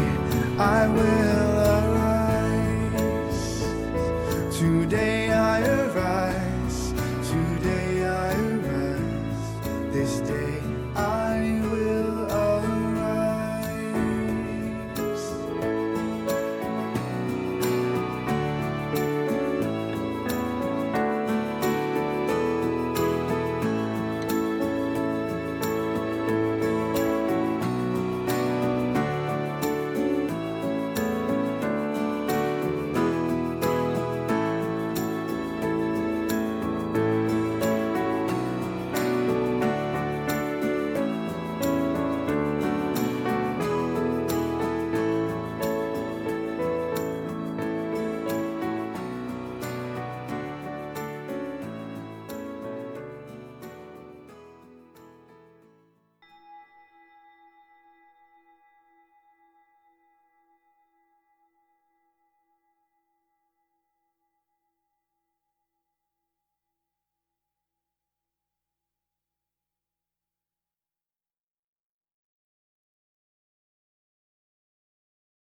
I 0.58 0.88
will 0.88 1.59